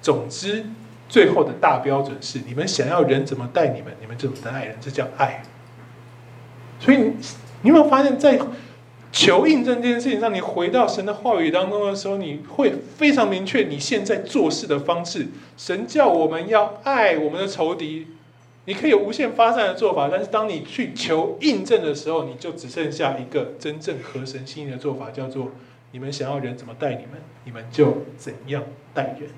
[0.00, 0.64] 总之，
[1.08, 5.42] 最后的大标准是：你们想要人怎么待你们，你们就怎么待人，这叫爱。
[6.78, 6.98] 所以，
[7.62, 8.38] 你有没有发现，在
[9.10, 15.26] 求印证这件事情上，你回到神的话语当中的时候，你会非常明确你现在做事的方式。
[15.56, 18.06] 神叫我们要爱我们的仇敌，
[18.66, 25.52] 你可以有无限发散的做法，但是当你去求印证的时候，你就只剩下一个真正合神心意的做法，叫做
[25.92, 27.12] 你们想要人怎么待你们，
[27.44, 29.30] 你们就怎样待人。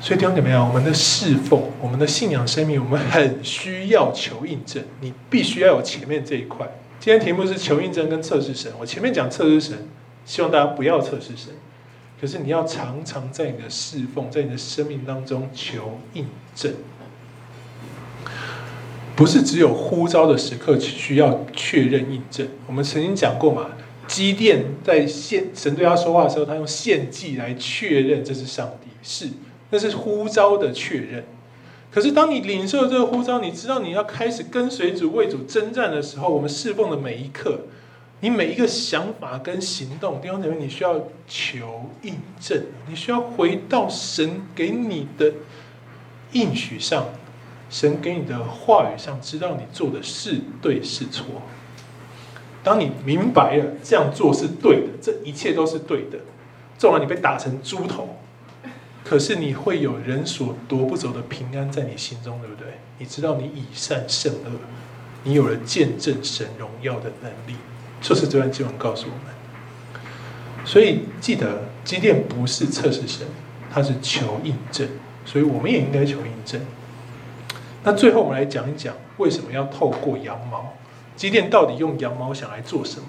[0.00, 4.84] 所以弟兄姊妹啊，我们的侍奉，我们的信仰生命，我们很需要求印证。
[5.00, 6.68] 你必须要有前面这一块。
[7.00, 8.72] 今天题目是求印证跟测试神。
[8.78, 9.88] 我前面讲测试神，
[10.24, 11.52] 希望大家不要测试神。
[12.20, 16.74] 可是你要常常在你的侍奉，在你的生命当中求印证，
[19.14, 22.48] 不是只有呼召的时刻需要确认印证。
[22.66, 23.70] 我们曾经讲过嘛，
[24.06, 29.28] 基甸在献神对他说话的时候，他用献祭来确认这是上帝是。
[29.70, 31.26] 那是呼召的确认，
[31.90, 37.66] 可是当你领受这个呼召，你知道你要开始跟随主为主征战的时候，我们侍奉的每一刻，
[38.20, 45.32] 你每一个想法跟行动，弟兄姊妹，你需要求印证，你需要回到神给你的
[46.32, 47.06] 应许上，
[47.70, 51.26] 神给你的话语上，知道你做的是对是错。
[52.64, 56.18] 当你明白了这样做是对的，这一切都是对的，
[56.76, 58.16] 纵然你被打成猪头。
[59.04, 62.66] 可是你会有人所夺不走的平安在你心中，对不对？
[62.98, 64.50] 你知道你以善胜恶，
[65.22, 67.56] 你有了见证神荣耀的能力，
[68.00, 69.34] 就是这段经文告诉我们。
[70.64, 73.26] 所以记得，基甸不是测试神，
[73.72, 74.88] 他是求印证，
[75.24, 76.60] 所以我们也应该求印证。
[77.84, 80.74] 那最后我们来讲一讲，为什么要透过羊毛？
[81.16, 83.06] 基甸到底用羊毛想来做什么？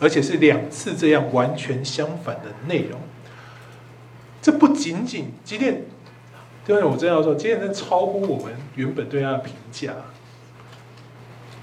[0.00, 3.00] 而且是两次这样完全相反的内容。
[4.40, 5.82] 这不仅仅基甸，
[6.64, 6.84] 对？
[6.84, 9.92] 我真要说，基甸真的超乎我们原本对他的评价。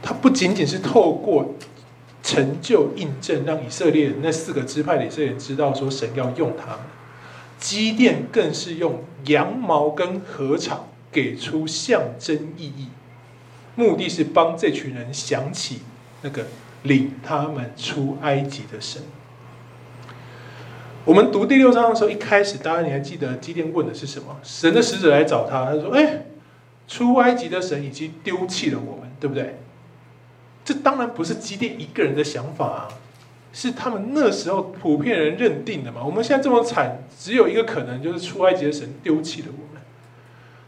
[0.02, 1.54] 他不仅仅是透过
[2.26, 6.80] 成就印证，让以色列那四个支派的以色列人知道说神要用他们。
[7.60, 12.88] 基甸更是用羊毛跟禾场给出象征意义，
[13.76, 15.82] 目的是帮这群人想起
[16.24, 16.48] 那个
[16.82, 19.04] 领他们出埃及的神。
[21.06, 24.40] 我们读第六章的时候，一开始，大家你还记得基甸问的是什么？
[24.42, 26.26] 神的使者来找他，他说：“哎，
[26.88, 29.60] 出埃及的神已经丢弃了我们，对不对？”
[30.66, 32.90] 这当然不是基甸一个人的想法啊，
[33.54, 36.02] 是他们那时候普遍人认定的嘛。
[36.04, 39.82] 我们现在这么惨，只有一个可能，就是出埃及的神丢弃了我们。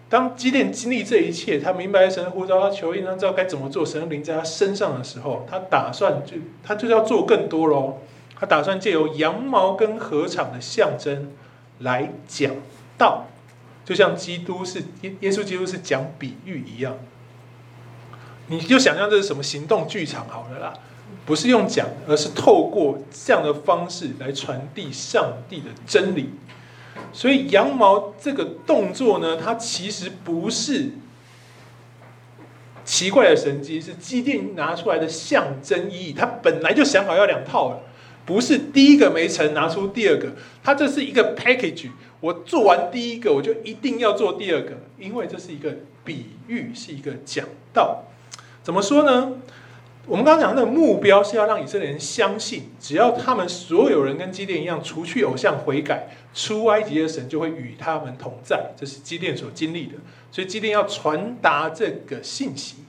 [0.07, 7.97] 当基甸经历这一切，他明白神呼召，他求印，他知道该怎么做，神灵在他身上的时候，他打算就他就是要做更多喽。
[8.39, 11.31] 他打算借由羊毛跟禾场的象征
[11.79, 12.53] 来讲
[12.97, 13.25] 道，
[13.83, 16.97] 就像基督是耶耶稣基督是讲比喻一样。
[18.47, 20.73] 你就想象这是什么行动剧场好了啦，
[21.25, 26.29] 不是用讲，而是透过这样的方式来传递上帝的真理。
[27.13, 30.91] 所以羊毛这个动作呢，它其实不是
[32.83, 36.13] 奇怪的神迹，是基甸拿出来的象征意义。
[36.13, 37.81] 他本来就想好要两套了。
[38.25, 41.89] 不是第一个没成，拿出第二个，它这是一个 package。
[42.19, 48.03] 我做完第一个，我就一定要做第二个，因为这是一个比喻，是一个讲道。
[48.67, 49.31] 怎么说呢？
[50.07, 58.71] 我们刚刚讲的目标是要让以色列人相信，只要他们所有人跟基甸一样，除去偶像悔改，出埃及的神就会与他们同在。
[58.75, 59.93] 这是基甸所经历的，
[60.33, 62.79] 所以基甸要传达这个信息。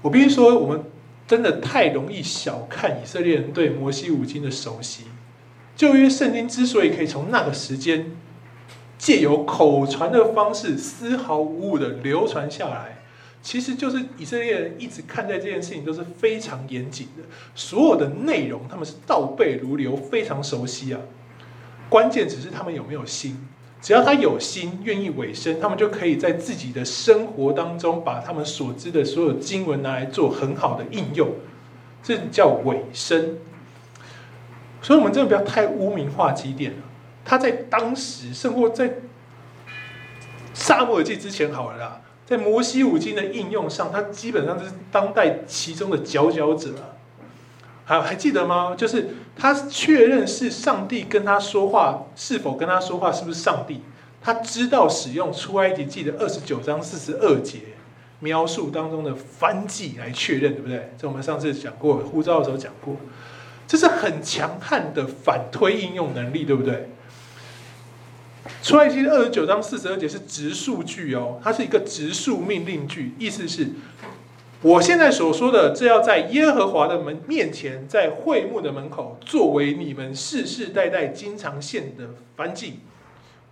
[0.00, 0.82] 我必须说，我们。
[1.24, 5.04] 真的太容易小看以色列人对摩西五经的熟悉。
[5.74, 8.10] 旧约圣经之所以可以从那个时间
[8.98, 13.01] 借由口传的方式丝毫无误的流传下来，
[13.42, 17.24] 其实就是以色列人一直看待这件事情都是非常严谨的，
[17.54, 21.00] 所有的内容他们是倒背如流，非常熟悉啊。
[21.88, 23.48] 关键只是他们有没有心。
[23.82, 31.28] 只要他有心，愿意委身，他们就可以在自己的生活当中，把他们所知的所有经文拿来做很好的应用，
[32.00, 33.38] 这叫委身。
[34.80, 36.78] 所以，我们真的不要太污名化基甸了。
[37.24, 38.98] 他在当时，甚或在
[40.54, 46.96] 撒母耳记之前好了啦，在摩西五经的应用上，他基本上就是当代其中的佼佼者啊。
[47.84, 48.74] 还还记得吗？
[48.76, 53.82] 就是他确认是上帝跟他说话，是否跟他说话是不是上帝？
[54.22, 57.58] 他知道使用出埃及记的二十九章四十二节
[58.20, 60.92] 描述当中的燔祭来确认，对不对？
[60.96, 62.94] 这我们上次讲过，呼召的时候讲过，
[63.66, 66.88] 这是很强悍的反推应用能力，对不对？
[68.62, 73.68] 出埃及二十九章四十二节是直述句哦，它是一个直述命令句，意思是，
[74.62, 82.80] 我现在所说的，这要在耶和华的门面前，在会幕的门口，作为你们世世代代经常献的燔祭。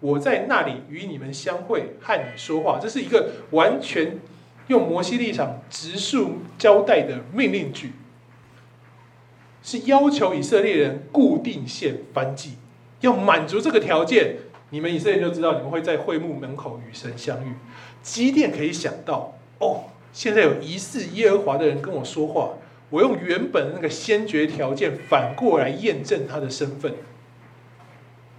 [0.01, 2.79] 我在那里与你们相会，和你说话。
[2.81, 4.19] 这是一个完全
[4.69, 7.93] 用摩西立场直述交代的命令句，
[9.63, 12.53] 是要求以色列人固定献燔祭，
[13.03, 14.37] 要满足这个条件，
[14.71, 17.53] 你们以色列人就知道你们会在会幕门口与神相遇。
[18.03, 22.55] 基甸可以想到，哦，现在有疑似耶和华的人跟我说话，
[22.89, 26.95] 我用原本那个先决条件反过来验证他的身份。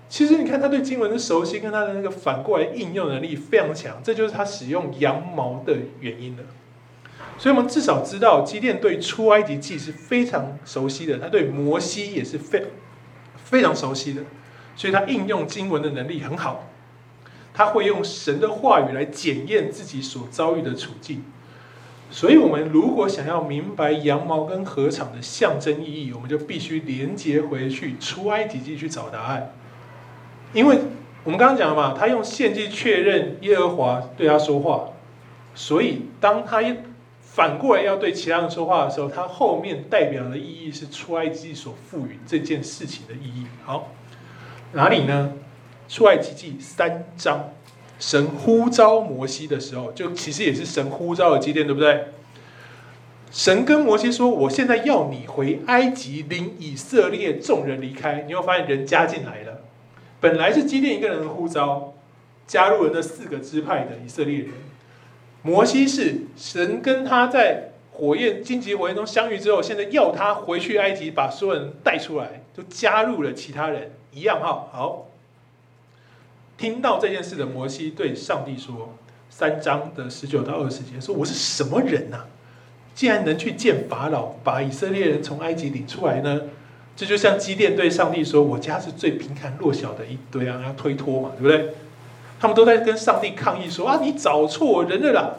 [0.09, 6.43] 其实你看他对经文的熟悉，跟他的那个反过来应用能力非常强，这就是他使用羊毛的原因了。
[7.37, 12.65] 所以，我们至少知道基甸对出埃及记是非常熟悉的，他对摩西也是非
[13.37, 14.21] 非常熟悉的，
[14.81, 16.63] 所以他应用经文的能力很好。
[17.53, 21.23] 他会用神的话语来检验自己所遭遇的处境。
[22.09, 29.53] 所以，我们如果想要明白羊毛跟禾场的象征意义，我们就必须连接回去出埃及记去找答案。
[30.51, 30.79] 因为
[31.23, 34.89] 我们刚刚讲了嘛，他用献祭确认耶和华对他说话，
[35.53, 36.59] 所以当他
[37.19, 43.45] 反过来要对其他人说话的时候，他后面代表的意义是出埃及记所赋予这件事情的意义。
[43.63, 43.91] 好，
[44.73, 45.33] 哪里呢？
[45.87, 47.49] 出埃及记三章，
[47.99, 52.05] 神呼召摩西的时候，就其实也是神呼召的基甸，对不对？
[53.29, 59.61] 神跟摩西说：“我现在要你回埃及，领以色列众人离开。”你会发现人加进来了。
[60.19, 61.93] 本来是基甸一个人的呼召，
[62.45, 64.49] 加入了那四个支派的以色列人。
[65.43, 74.67] 摩西是神跟他在火焰荆棘火焰中相遇之后，现在要他回去埃及，把所有人带出来，就加入了其他人一样哈。
[74.71, 75.07] 好，
[76.57, 78.95] 听到这件事的摩西对上帝说
[79.29, 82.25] ：“三章的十九到二十节说，我是什么人呐、啊？
[82.93, 86.41] 竟然能去见法老，把以色列人从埃及领出来呢？”
[86.93, 91.73] 这就像基甸对上帝说：“我家是最贫寒弱小的一堆啊，要推脱嘛，对不对？”
[92.39, 95.35] 他们都在跟上帝抗议说：“啊，你找错人了啦！”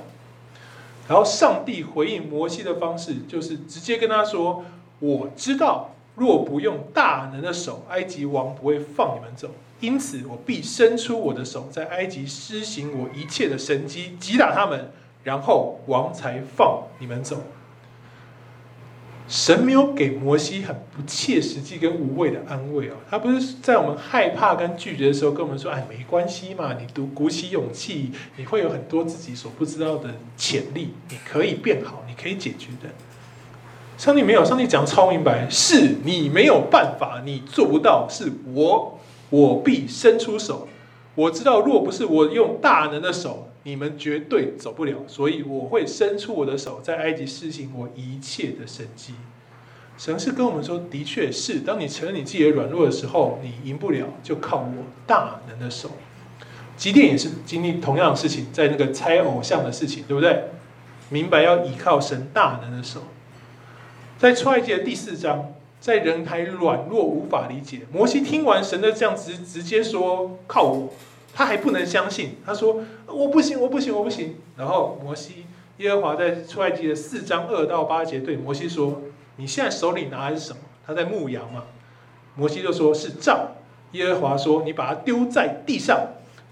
[1.08, 4.64] 然后上帝回应摩西的方式，就是直接跟他说
[5.00, 9.50] ：“我知道，若不用大能的手，埃及王不会放你们走。
[9.80, 14.92] 因此，我必伸出我的手，在埃及施行我一切的神迹，击打他们，
[15.24, 17.42] 然后王才放你们走。”
[19.28, 32.90] 神没有给摩西很不切实际跟无谓的安慰哦，他不是在我们害怕跟拒绝的时候跟我们说：“哎，没关系嘛，你读鼓起勇气，你会有很多自己所不知道的潜力，你可以变好，你可以解决的。”
[33.96, 38.98] 上帝没有，上帝讲超明白，是你没有办法，你做不到，是我，
[39.30, 40.66] 我必伸出手。
[41.14, 43.48] 我知道，若不是我用大能的手。
[43.64, 49.14] 你们绝对走不了，所以我会伸出我的手，在埃及施行我一切的神迹。
[49.96, 55.92] 神是跟我们说，的确是，当你承认你自己的软弱的时候，你赢不了，就靠我大能的手。
[56.76, 60.46] 基甸也是经历同样的事情，在那个猜偶像的事情，对不对？
[61.10, 63.04] 明白要依靠神大能的手。
[64.22, 70.92] 在出埃及的第四章，在人还软弱无法理解，摩西听完神的这样子，直接说靠我。
[71.34, 75.46] 他还不能相信，他说：“我不行，我不行，我不行。”然后摩西，
[75.78, 79.02] 耶和华在出埃及的四章二到八节对摩西说
[79.38, 81.64] ：“你现在手里拿的是什么？”他在牧羊嘛。
[82.36, 83.48] 摩西就说是杖。
[83.90, 85.98] 耶和华说：“你把它丢在地上。”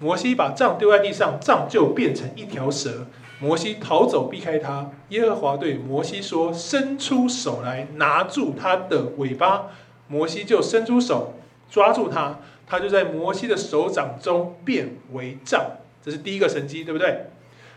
[0.01, 3.07] 摩西把杖丢在地上，杖就变成一条蛇。
[3.41, 4.91] 摩西逃走，避开他。
[5.09, 9.69] 耶和华对摩西说：“伸出手来，拿住他的尾巴。”
[10.09, 11.35] 摩西就伸出手
[11.71, 12.39] 抓住他。
[12.67, 17.31] 他就在摩西的手掌中变为杖，这是第一个神迹，对不对？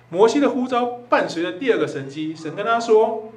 [0.09, 3.31] 摩西的呼召伴随着第二个神迹，神跟他说：“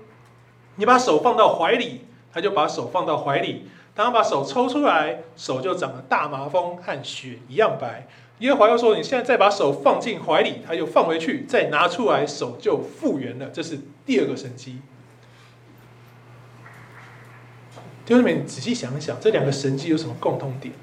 [0.76, 2.02] 你把手放到怀里。”
[2.34, 3.68] 他就把手放到怀里。
[3.94, 8.06] 当他把手抽出来，手就长了大麻风，和雪一样白。
[8.40, 13.46] 耶和华又说：“你现在再把手放进怀里。”他又放回去，再拿出来，手就复原了。
[13.46, 14.80] 这是第二个神迹。
[18.04, 20.74] 弟兄们，你仔细想一想，这两个神迹有什么共通点？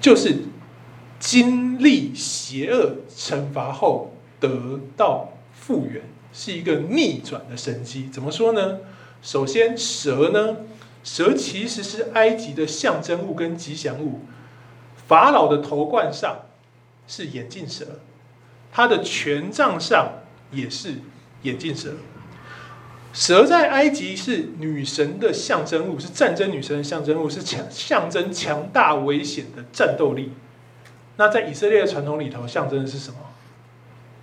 [0.00, 0.40] 就是
[1.18, 8.08] 经历邪恶惩罚后得到复原，是一个逆转的神迹。
[8.12, 8.80] 怎么说呢？
[9.22, 10.56] 首先，蛇呢？
[11.04, 14.20] 蛇其实是埃及的象征物跟吉祥物。
[15.06, 16.42] 法老的头冠上
[17.06, 18.00] 是眼镜蛇，
[18.72, 20.12] 他的权杖上
[20.50, 20.94] 也是
[21.42, 21.94] 眼镜蛇。
[23.12, 30.32] 蛇在埃及是女神的象征物，是战争女神的象征物，是强象征强大危险的战斗力。
[31.16, 33.18] 那在以色列的传统里头，象征的是什么？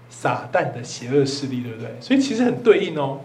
[0.10, 1.96] 撒旦的邪恶势力，对不对？
[2.02, 3.22] 所以其实很对应哦。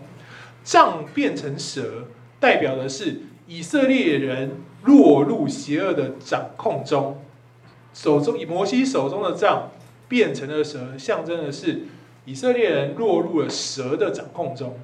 [0.63, 2.05] 杖变成蛇，
[2.39, 7.21] 代表的是以色列人落入邪恶的掌控中。
[7.97, 9.71] 手中以摩西手中的杖
[10.07, 11.85] 变成了蛇，象征的是
[12.27, 14.79] 以色列人落入了蛇的掌控中。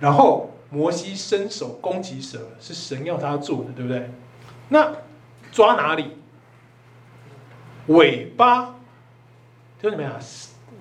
[0.00, 4.10] 然后摩西伸手攻击蛇，是神要他做的，对不对？
[4.70, 4.92] 那
[5.52, 6.16] 抓哪里？
[7.86, 8.74] 尾巴？
[9.80, 10.18] 就怎么样？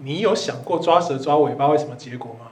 [0.02, 2.48] 你有想过抓蛇抓尾巴会什么结果吗？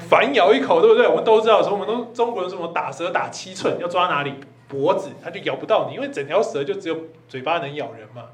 [0.00, 1.06] 反咬一口，对不对？
[1.06, 4.34] 我们都知道，说我们都中国人说什么打蛇打七寸，要抓哪里？
[4.68, 6.96] 脖子，它就咬不到你，因为整条蛇就只有
[7.28, 8.26] 嘴巴能咬人嘛。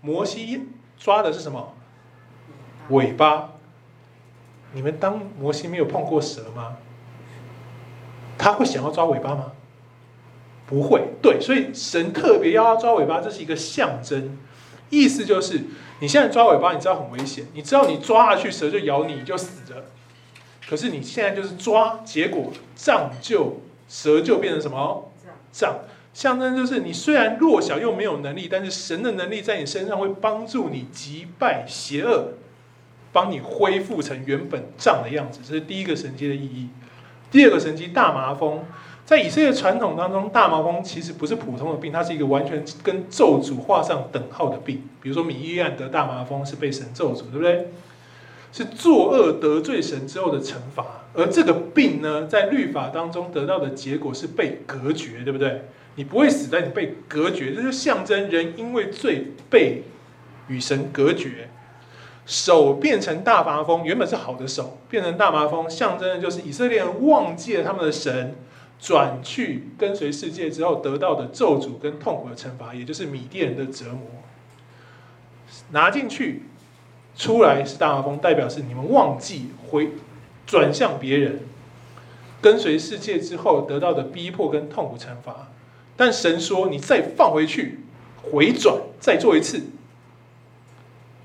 [0.00, 0.68] 摩西
[0.98, 1.74] 抓的是什么？
[2.90, 3.50] 尾巴。
[4.74, 6.76] 你们当摩西没有碰过蛇吗？
[8.38, 9.52] 他会想要抓尾巴吗？
[10.66, 11.08] 不会。
[11.22, 14.38] 对，所以神特别要他抓尾巴，这是一个象征，
[14.90, 15.60] 意思就是
[16.00, 19.84] 你现在抓尾巴，你知道很危险，你知道你抓下去蛇就咬你，你就死了。
[20.68, 25.11] 可是你现在就是抓，结果杖就蛇就变成什么？
[25.52, 25.80] 杖，
[26.12, 32.32] 象征就是你虽然弱小又没有能力，但是神的能力在你身上会帮助你击败邪恶，
[33.12, 35.40] 帮你恢复成原本杖的样子。
[35.46, 36.68] 这是第一个神迹的意义。
[37.30, 38.64] 第二个神迹，大麻风，
[39.04, 44.82] 在以色列传统当中，大麻风其实不是普通的病，它是一个完全跟咒诅画上等号的病。
[45.00, 47.68] 比如说米利暗得大麻风是被神咒诅，对不对？
[48.52, 51.01] 是作恶得罪神之后的惩罚。
[51.14, 55.62] 而这个病呢，在律法当中得到的结果是被隔绝，对不对？
[55.96, 59.82] 你不会死，但你被隔绝，这就象征人因为罪被
[60.48, 61.50] 与神隔绝。
[62.24, 68.36] 手变成大麻风，原本是好的手，变成大麻风，象征的就是以色列人忘记了他们的神，
[68.80, 74.00] 转去跟随世界之后得到的咒诅跟痛苦的惩罚，也就是米甸人的折磨。
[75.72, 76.44] 拿进去，
[77.16, 79.90] 出来是大麻风，代表是你们忘记回。
[80.46, 81.40] 转向别人，
[82.40, 85.48] 跟随世界之后得到的逼迫跟痛苦惩罚，
[85.96, 87.80] 但神说：“你再放回去，
[88.22, 89.62] 回转，再做一次，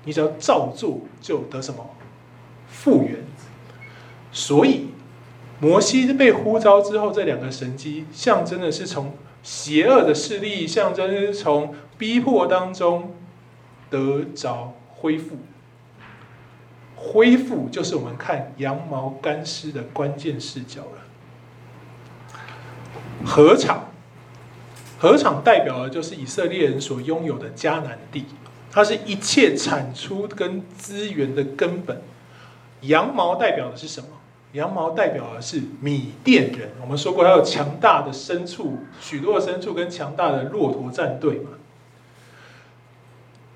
[0.04, 1.90] 你只要照做，就得什么
[2.68, 3.16] 复原。”
[4.30, 4.88] 所以，
[5.60, 13.14] 摩西被呼召之后，这两个神迹象征的是从邪恶的势力，象征是从逼迫当中
[13.90, 15.36] 得着恢复。
[16.98, 20.98] 恢复就是我们看羊毛干湿的关键视角了。
[23.24, 23.84] 禾场，
[24.98, 28.24] 禾场代表的就是以色列人所拥有的迦南地，
[28.70, 32.00] 它是一切产出跟资源的根本。
[32.82, 34.08] 羊毛代表的是什么？
[34.52, 36.70] 羊毛代表的是米甸人。
[36.80, 41.50] 我们说过，它有强大的牲畜，许多的牲畜跟强大的骆驼战队嘛。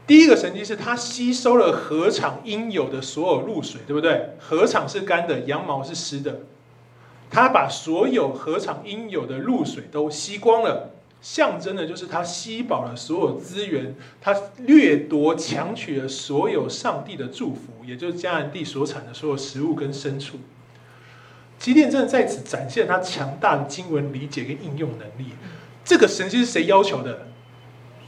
[0.06, 4.30] 第一个神迹是它吸收了禾场应有的所有露水，对不对？
[4.38, 6.40] 禾场是干的，羊毛是湿的。
[7.30, 10.90] 它把所有禾场应有的露水都吸光了，
[11.22, 20.38] 象征的就是它吸饱了所有资源，它掠夺、强取了所有上帝的祝福，也就是迦南地所产的所有食物跟牲畜。
[21.58, 25.30] 基甸真的在此展现他强大的经文理解跟应用能力。
[25.84, 27.28] 这个神迹是谁要求的？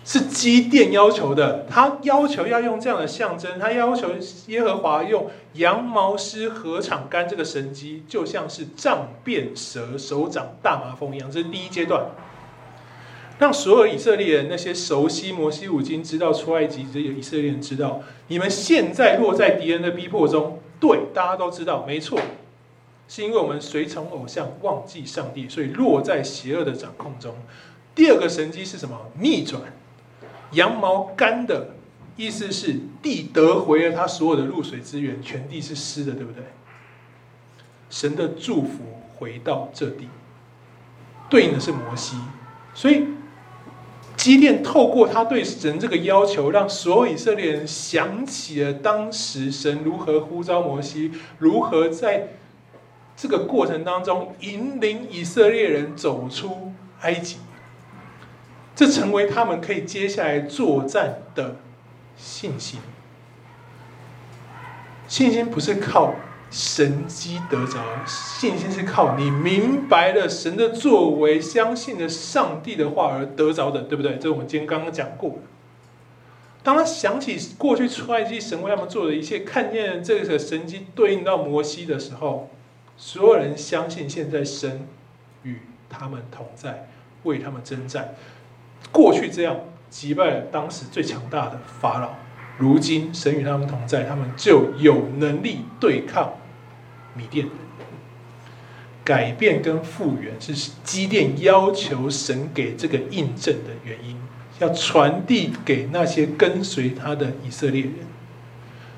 [0.04, 4.10] 是基甸要求的，他要求要用这样的象征，他要求
[4.48, 11.30] 耶和华用羊毛湿禾场干这个神迹，就像是杖变蛇，手掌大麻风一样。
[11.30, 12.04] 这是第一阶段，
[13.38, 22.20] 让所有以色列人那些熟悉摩西五经、知道出埃及这些以色列人知道，你们现在落在敌人的逼迫中，对，大家都知道，没错，
[23.08, 27.34] 是因为我们随从偶像，忘记上帝，所以落在邪恶的掌控中。
[27.94, 29.10] 第二个神迹是什么？
[29.18, 29.62] 逆转。
[30.52, 31.74] 羊毛干的
[32.16, 36.44] 意思是地得回了他所有的露水资源，全地是湿的，对不对？
[37.90, 40.08] 神的祝福回到这地，
[41.28, 42.16] 对应的是摩西，
[42.72, 43.04] 所以
[44.16, 52.28] 基甸透过他对神这个要求，让所有以色列人想起了当时神如何呼召摩西，如何在
[53.16, 57.36] 这个过程当中引领以色列人走出埃及。
[58.74, 61.56] 这成为他们可以接下来作战的
[62.16, 62.80] 信心。
[65.06, 66.14] 信心不是靠
[66.50, 74.16] 神迹得着，信心是靠你明白了神的作为，相信了上帝的话而得着的，对不对？
[74.16, 75.38] 这是我们今天刚刚讲过。
[76.62, 82.48] 当他想起过去出埃及神为他们做的一切，看见这个神迹对应到摩西的时候，
[82.96, 84.88] 所有人相信现在神
[85.42, 85.58] 与
[85.90, 86.88] 他们同在，
[87.24, 88.14] 为他们征战。
[88.92, 89.56] 过去这样，
[89.90, 92.10] 击败了当时最强大的法老。
[92.56, 96.34] 如今神与他们同在，他们就有能力对抗
[97.14, 97.48] 米甸。
[99.02, 104.16] 改变跟复原是基甸要求神给这个印证的原因，
[104.60, 107.94] 要传递给那些跟随他的以色列人。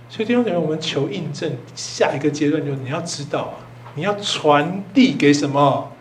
[0.09, 3.67] 所以弟兄姐妹，我们求印证，下一个阶段就是你要知道啊，
[3.97, 5.93] 你要传递给什么？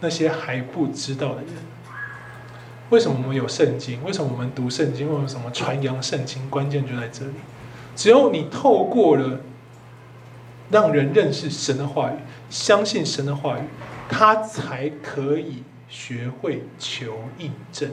[0.00, 1.54] 那些还不知道的人。
[2.90, 4.02] 为什么我们有圣经？
[4.04, 5.08] 为什么我们读圣经？
[5.10, 6.48] 为什么传扬圣经？
[6.50, 7.32] 关键就在这里。
[7.96, 9.40] 只有你透过了
[10.70, 12.14] 让人认识神的话语。
[12.48, 13.62] 相信神的话语，
[14.08, 17.88] 他才可以学会求印证，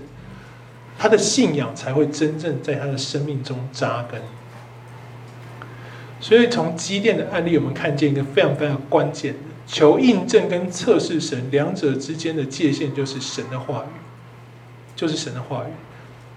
[0.97, 4.19] 他的信仰才会真正在他的生命中扎根。
[6.19, 14.06] 所以从基甸的案例，我们看见一个非常非常关键的求印证跟测试神两者之间的界限，就是神的话语，
[14.97, 15.71] 就是神的话语。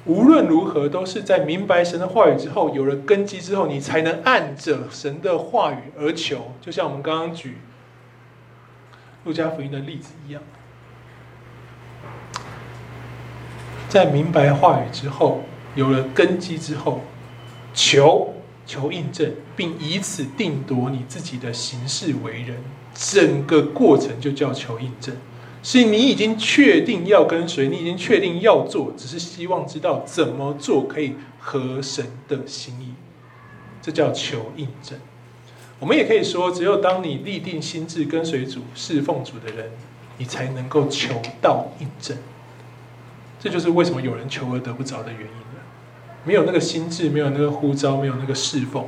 [0.05, 6.53] 无论如何，都是在明白神的话语之后，有了根基之后，你才能按着神的话语而求。
[6.61, 7.59] 就像我们刚刚举。
[9.25, 10.43] 路加福音的例子一样，
[13.87, 15.43] 在明白话语之后，
[15.75, 17.03] 有了根基之后，
[17.75, 18.33] 求
[18.65, 22.57] 求印证，并以此定夺你自己的行事为人，
[22.95, 25.15] 整个过程就叫求印证。
[25.63, 32.95] 是你已经确定要跟随，你已经确定要做，只是希望知道怎么做可以合神的心意，
[33.83, 34.99] 这叫求印证。
[35.79, 39.71] 我们也可以说，只有当你立定心智跟随主、侍奉主的人，
[40.19, 42.17] 你才能够求到印证。
[43.39, 45.63] 这就是为什么有人求而得不着的原因了。
[46.25, 48.87] 没有那个心智，没有那个呼召，没有那个侍奉，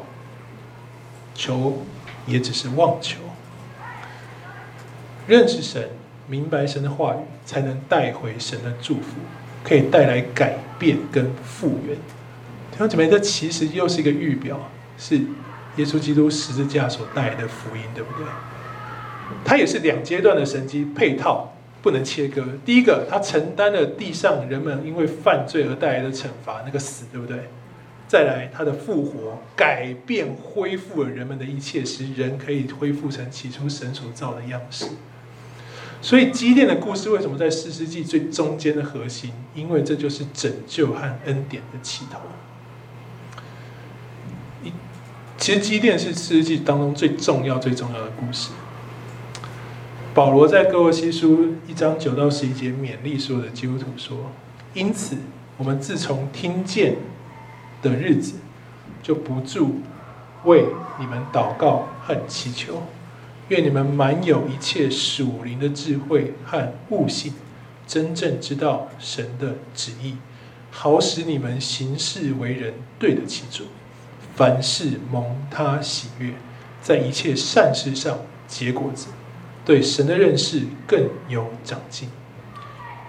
[1.34, 1.82] 求
[2.26, 3.20] 也只是妄求。
[5.26, 5.88] 认识神、
[6.26, 9.16] 明白神的话语，才能带回神的祝福，
[9.64, 11.96] 可以带来改变跟复原。
[12.70, 14.68] 弟兄姐妹，这其实又是一个预表，
[14.98, 15.20] 是。
[15.76, 18.26] 耶稣基督十字架所带来的福音，对不对？
[19.42, 22.44] 它也是两阶段的神迹配套，不能切割。
[22.62, 27.48] 第一个，他承担了地上人们因为犯罪而带来的惩罚，那个死，对不对？
[28.06, 34.84] 再来，他的复活，改变、恢复了人们的一切，使人可以恢复成起初神所造的样式。
[36.02, 39.32] 所以，基甸的故事为什么在四世纪最中间的核心？
[39.54, 42.18] 因为这就是拯救和恩典的起头。
[45.38, 48.50] 其实基甸是四世纪当中最重要、最重要的故事。
[50.12, 54.32] 保罗在哥罗西书一章九到十一节勉励所有的基督徒说
[54.74, 55.16] ：“因此，
[55.56, 56.96] 我们自从听见
[57.80, 58.34] 的日子，
[59.02, 59.80] 就不住
[60.44, 60.66] 为
[60.98, 62.82] 你们祷告和祈求，
[63.52, 67.34] 愿你们满有一切属灵的智慧和悟性，
[67.86, 70.16] 真正知道神的旨意，
[70.70, 73.64] 好使你们行事为人对得起主。”
[74.34, 76.32] 凡事蒙他喜悦，
[76.80, 79.08] 在一切善事上结果子，
[79.66, 82.08] 对神的认识更有长进。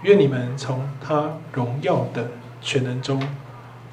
[0.02, 2.30] 愿你们从他荣耀的
[2.60, 3.18] 全能中，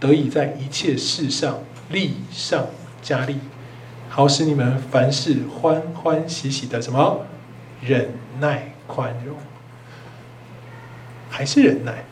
[0.02, 2.68] 得以在一切事上力上
[3.02, 3.38] 加力，
[4.14, 7.26] 好使你们凡事欢欢喜喜的什么
[7.82, 8.10] 忍
[8.42, 9.38] 耐宽容，
[11.30, 12.04] 还是忍耐。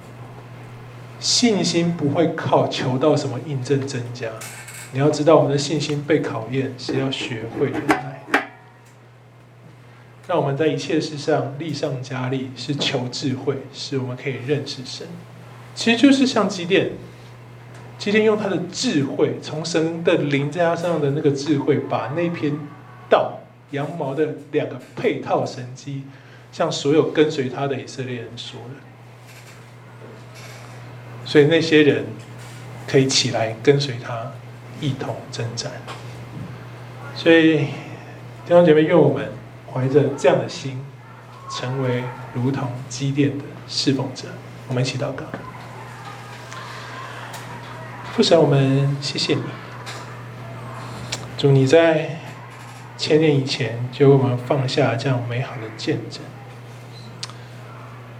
[1.20, 4.30] 信心不会靠求到什么印证增加。
[4.94, 8.24] 你要知道，我们的信心被考验是要学会忍耐。
[10.26, 15.06] 让我们在一切事上力上加力，是求智慧，使我们可以认识神。
[15.76, 16.92] 其实就是像基甸，
[18.00, 22.58] 今天用他的智慧，从神的灵在他身上的那个智慧，把那篇
[23.08, 23.40] 道
[23.70, 26.06] 羊毛的两个配套神机，
[26.52, 28.76] 向所有跟随他的以色列人说的。
[31.26, 32.06] 所以那些人
[32.88, 34.32] 可以起来跟随他。
[34.82, 35.70] 一同征战，
[37.14, 39.30] 所以弟兄姐妹，愿我们
[39.70, 40.80] 怀着这样的心，
[41.52, 42.02] 成为
[42.34, 44.30] 如同机电的侍奉者。
[44.70, 45.26] 我们一起祷告。
[48.20, 49.42] 父神，我们谢谢你，
[51.38, 52.20] 主你在
[52.98, 56.22] 千年以前就为我们放下这样美好的见证，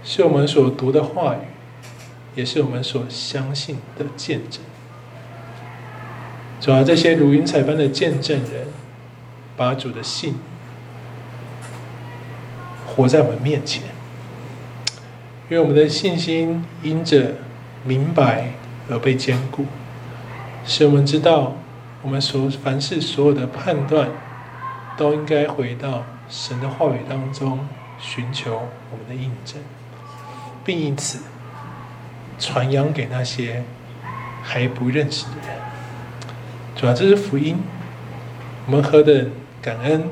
[0.02, 1.40] 是我们所读的话语，
[2.34, 4.62] 也是我们所相信的见证。
[6.62, 8.68] 主啊，这些如云彩般的见证人，
[9.54, 10.36] 把主的信
[12.86, 13.82] 活在我们面前，
[15.50, 17.34] 因为我们的信心因着
[17.84, 18.54] 明白
[18.88, 19.66] 而被坚固，
[20.70, 21.56] 使我们知道
[22.00, 24.08] 我们所凡事所有的判断，
[24.96, 27.66] 都应该回到神的话语当中
[27.98, 29.60] 寻求我们的印证，
[30.64, 31.24] 并因此
[32.38, 33.64] 传扬给那些
[34.44, 35.56] 还不认识的人。
[36.76, 37.56] 主要这是福音，
[38.66, 40.04] 我们何等感恩，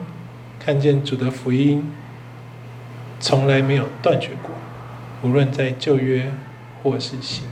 [0.59, 1.93] 看见主的福音
[3.21, 4.51] 从来没有断绝过，
[5.23, 6.33] 无论在旧约
[6.83, 7.45] 或是新，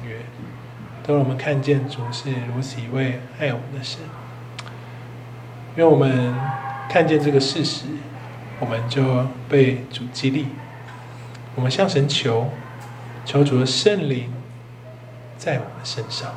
[1.07, 4.00] 都让我们看见主是如此一位爱我们的神。
[5.76, 6.34] 因为我们
[6.88, 7.84] 看见这个事实，
[8.59, 10.46] 我们就被主激励，
[11.54, 12.50] 我们向神求，
[13.24, 14.32] 求主的圣灵
[15.36, 16.34] 在我们身上。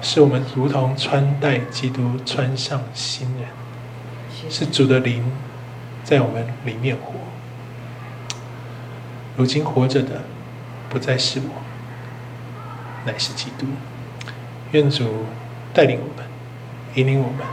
[0.00, 3.48] 是我们如同穿戴基督，穿上新人，
[4.50, 5.24] 是主的灵
[6.04, 7.14] 在我们里面活。
[9.36, 10.22] 如今活着的
[10.90, 11.61] 不再是我，
[13.04, 13.66] 乃是基督。
[14.72, 15.26] 愿主
[15.74, 16.26] 带领我们，
[16.94, 17.46] 引领我们，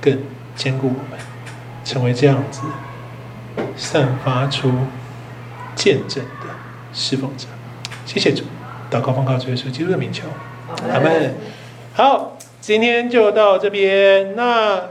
[0.00, 0.18] 更
[0.54, 1.18] 坚固我们，
[1.84, 2.60] 成为这样子，
[3.76, 4.70] 散发出
[5.74, 6.54] 见证的
[6.92, 7.46] 侍奉者。
[8.04, 8.44] 谢谢主，
[8.90, 10.26] 祷告奉告主耶稣基督的名求，
[10.92, 11.34] 阿门。
[11.94, 14.34] 好，今天就到这边。
[14.36, 14.82] 那